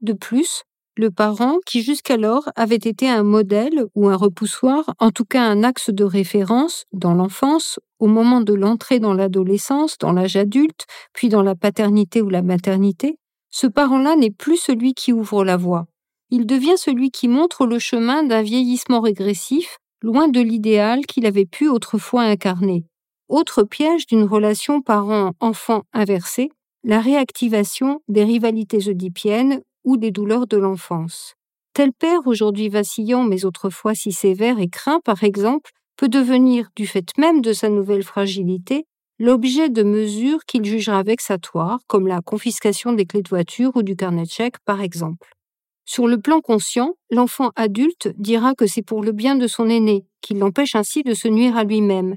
De 0.01 0.13
plus, 0.13 0.63
le 0.97 1.11
parent, 1.11 1.57
qui 1.65 1.81
jusqu'alors 1.81 2.49
avait 2.55 2.75
été 2.75 3.09
un 3.09 3.23
modèle 3.23 3.85
ou 3.95 4.09
un 4.09 4.15
repoussoir, 4.15 4.93
en 4.99 5.11
tout 5.11 5.25
cas 5.25 5.43
un 5.43 5.63
axe 5.63 5.89
de 5.89 6.03
référence 6.03 6.85
dans 6.91 7.13
l'enfance, 7.13 7.79
au 7.99 8.07
moment 8.07 8.41
de 8.41 8.53
l'entrée 8.53 8.99
dans 8.99 9.13
l'adolescence, 9.13 9.97
dans 9.97 10.11
l'âge 10.11 10.35
adulte, 10.35 10.85
puis 11.13 11.29
dans 11.29 11.43
la 11.43 11.55
paternité 11.55 12.21
ou 12.21 12.29
la 12.29 12.41
maternité, 12.41 13.17
ce 13.51 13.67
parent-là 13.67 14.15
n'est 14.15 14.31
plus 14.31 14.57
celui 14.57 14.93
qui 14.93 15.13
ouvre 15.13 15.43
la 15.43 15.57
voie. 15.57 15.85
Il 16.29 16.45
devient 16.45 16.77
celui 16.77 17.11
qui 17.11 17.27
montre 17.27 17.65
le 17.65 17.79
chemin 17.79 18.23
d'un 18.23 18.41
vieillissement 18.41 19.01
régressif, 19.01 19.77
loin 20.01 20.29
de 20.29 20.39
l'idéal 20.39 21.05
qu'il 21.05 21.25
avait 21.25 21.45
pu 21.45 21.67
autrefois 21.67 22.23
incarner. 22.23 22.85
Autre 23.27 23.63
piège 23.63 24.07
d'une 24.07 24.23
relation 24.23 24.81
parent-enfant 24.81 25.83
inversée, 25.93 26.49
la 26.83 26.99
réactivation 26.99 28.01
des 28.07 28.23
rivalités 28.23 28.89
oedipiennes 28.89 29.61
ou 29.83 29.97
des 29.97 30.11
douleurs 30.11 30.47
de 30.47 30.57
l'enfance. 30.57 31.35
Tel 31.73 31.93
père, 31.93 32.27
aujourd'hui 32.27 32.69
vacillant 32.69 33.23
mais 33.23 33.45
autrefois 33.45 33.95
si 33.95 34.11
sévère 34.11 34.59
et 34.59 34.67
craint, 34.67 34.99
par 35.03 35.23
exemple, 35.23 35.71
peut 35.95 36.09
devenir, 36.09 36.69
du 36.75 36.87
fait 36.87 37.17
même 37.17 37.41
de 37.41 37.53
sa 37.53 37.69
nouvelle 37.69 38.03
fragilité, 38.03 38.85
l'objet 39.19 39.69
de 39.69 39.83
mesures 39.83 40.45
qu'il 40.45 40.65
jugera 40.65 41.03
vexatoires, 41.03 41.79
comme 41.87 42.07
la 42.07 42.21
confiscation 42.21 42.93
des 42.93 43.05
clés 43.05 43.21
de 43.21 43.29
voiture 43.29 43.71
ou 43.75 43.83
du 43.83 43.95
carnet 43.95 44.23
de 44.23 44.29
chèques, 44.29 44.59
par 44.65 44.81
exemple. 44.81 45.29
Sur 45.85 46.07
le 46.07 46.19
plan 46.19 46.41
conscient, 46.41 46.95
l'enfant 47.09 47.51
adulte 47.55 48.09
dira 48.17 48.55
que 48.55 48.65
c'est 48.65 48.81
pour 48.81 49.03
le 49.03 49.11
bien 49.11 49.35
de 49.35 49.45
son 49.45 49.69
aîné, 49.69 50.05
qu'il 50.21 50.39
l'empêche 50.39 50.75
ainsi 50.75 51.03
de 51.03 51.13
se 51.13 51.27
nuire 51.27 51.57
à 51.57 51.63
lui-même. 51.63 52.15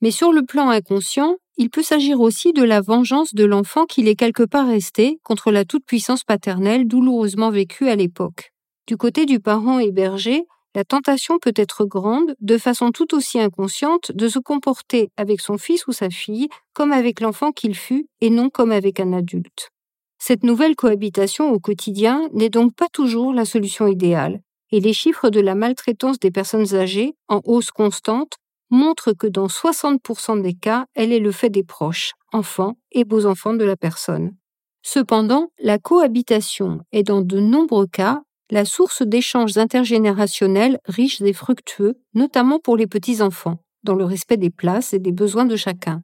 Mais 0.00 0.10
sur 0.10 0.32
le 0.32 0.44
plan 0.44 0.68
inconscient, 0.68 1.36
il 1.56 1.70
peut 1.70 1.82
s'agir 1.82 2.20
aussi 2.20 2.52
de 2.52 2.62
la 2.62 2.80
vengeance 2.80 3.34
de 3.34 3.44
l'enfant 3.44 3.84
qu'il 3.84 4.08
est 4.08 4.16
quelque 4.16 4.42
part 4.42 4.66
resté 4.66 5.18
contre 5.22 5.50
la 5.50 5.64
toute-puissance 5.64 6.24
paternelle 6.24 6.86
douloureusement 6.86 7.50
vécue 7.50 7.88
à 7.88 7.96
l'époque. 7.96 8.52
Du 8.86 8.96
côté 8.96 9.26
du 9.26 9.38
parent 9.38 9.78
hébergé, 9.78 10.44
la 10.74 10.84
tentation 10.84 11.38
peut 11.38 11.52
être 11.54 11.84
grande, 11.84 12.34
de 12.40 12.56
façon 12.56 12.92
tout 12.92 13.14
aussi 13.14 13.38
inconsciente, 13.38 14.10
de 14.12 14.26
se 14.28 14.38
comporter 14.38 15.10
avec 15.16 15.40
son 15.40 15.58
fils 15.58 15.86
ou 15.86 15.92
sa 15.92 16.08
fille 16.08 16.48
comme 16.72 16.92
avec 16.92 17.20
l'enfant 17.20 17.52
qu'il 17.52 17.74
fut 17.74 18.06
et 18.22 18.30
non 18.30 18.48
comme 18.48 18.72
avec 18.72 18.98
un 18.98 19.12
adulte. 19.12 19.70
Cette 20.18 20.44
nouvelle 20.44 20.76
cohabitation 20.76 21.50
au 21.50 21.58
quotidien 21.58 22.28
n'est 22.32 22.48
donc 22.48 22.74
pas 22.74 22.88
toujours 22.88 23.34
la 23.34 23.44
solution 23.44 23.86
idéale, 23.86 24.40
et 24.70 24.80
les 24.80 24.92
chiffres 24.92 25.28
de 25.28 25.40
la 25.40 25.54
maltraitance 25.54 26.18
des 26.18 26.30
personnes 26.30 26.74
âgées, 26.74 27.14
en 27.28 27.40
hausse 27.44 27.70
constante, 27.70 28.36
montre 28.72 29.12
que 29.12 29.28
dans 29.28 29.46
60% 29.46 30.42
des 30.42 30.54
cas, 30.54 30.86
elle 30.94 31.12
est 31.12 31.20
le 31.20 31.30
fait 31.30 31.50
des 31.50 31.62
proches, 31.62 32.14
enfants 32.32 32.76
et 32.90 33.04
beaux-enfants 33.04 33.54
de 33.54 33.64
la 33.64 33.76
personne. 33.76 34.34
Cependant, 34.82 35.52
la 35.60 35.78
cohabitation 35.78 36.80
est 36.90 37.04
dans 37.04 37.20
de 37.22 37.38
nombreux 37.38 37.86
cas 37.86 38.22
la 38.50 38.64
source 38.64 39.02
d'échanges 39.02 39.56
intergénérationnels 39.56 40.80
riches 40.86 41.20
et 41.20 41.32
fructueux, 41.32 41.94
notamment 42.14 42.58
pour 42.58 42.76
les 42.76 42.86
petits-enfants, 42.86 43.58
dans 43.84 43.94
le 43.94 44.04
respect 44.04 44.36
des 44.36 44.50
places 44.50 44.92
et 44.92 44.98
des 44.98 45.12
besoins 45.12 45.46
de 45.46 45.56
chacun. 45.56 46.02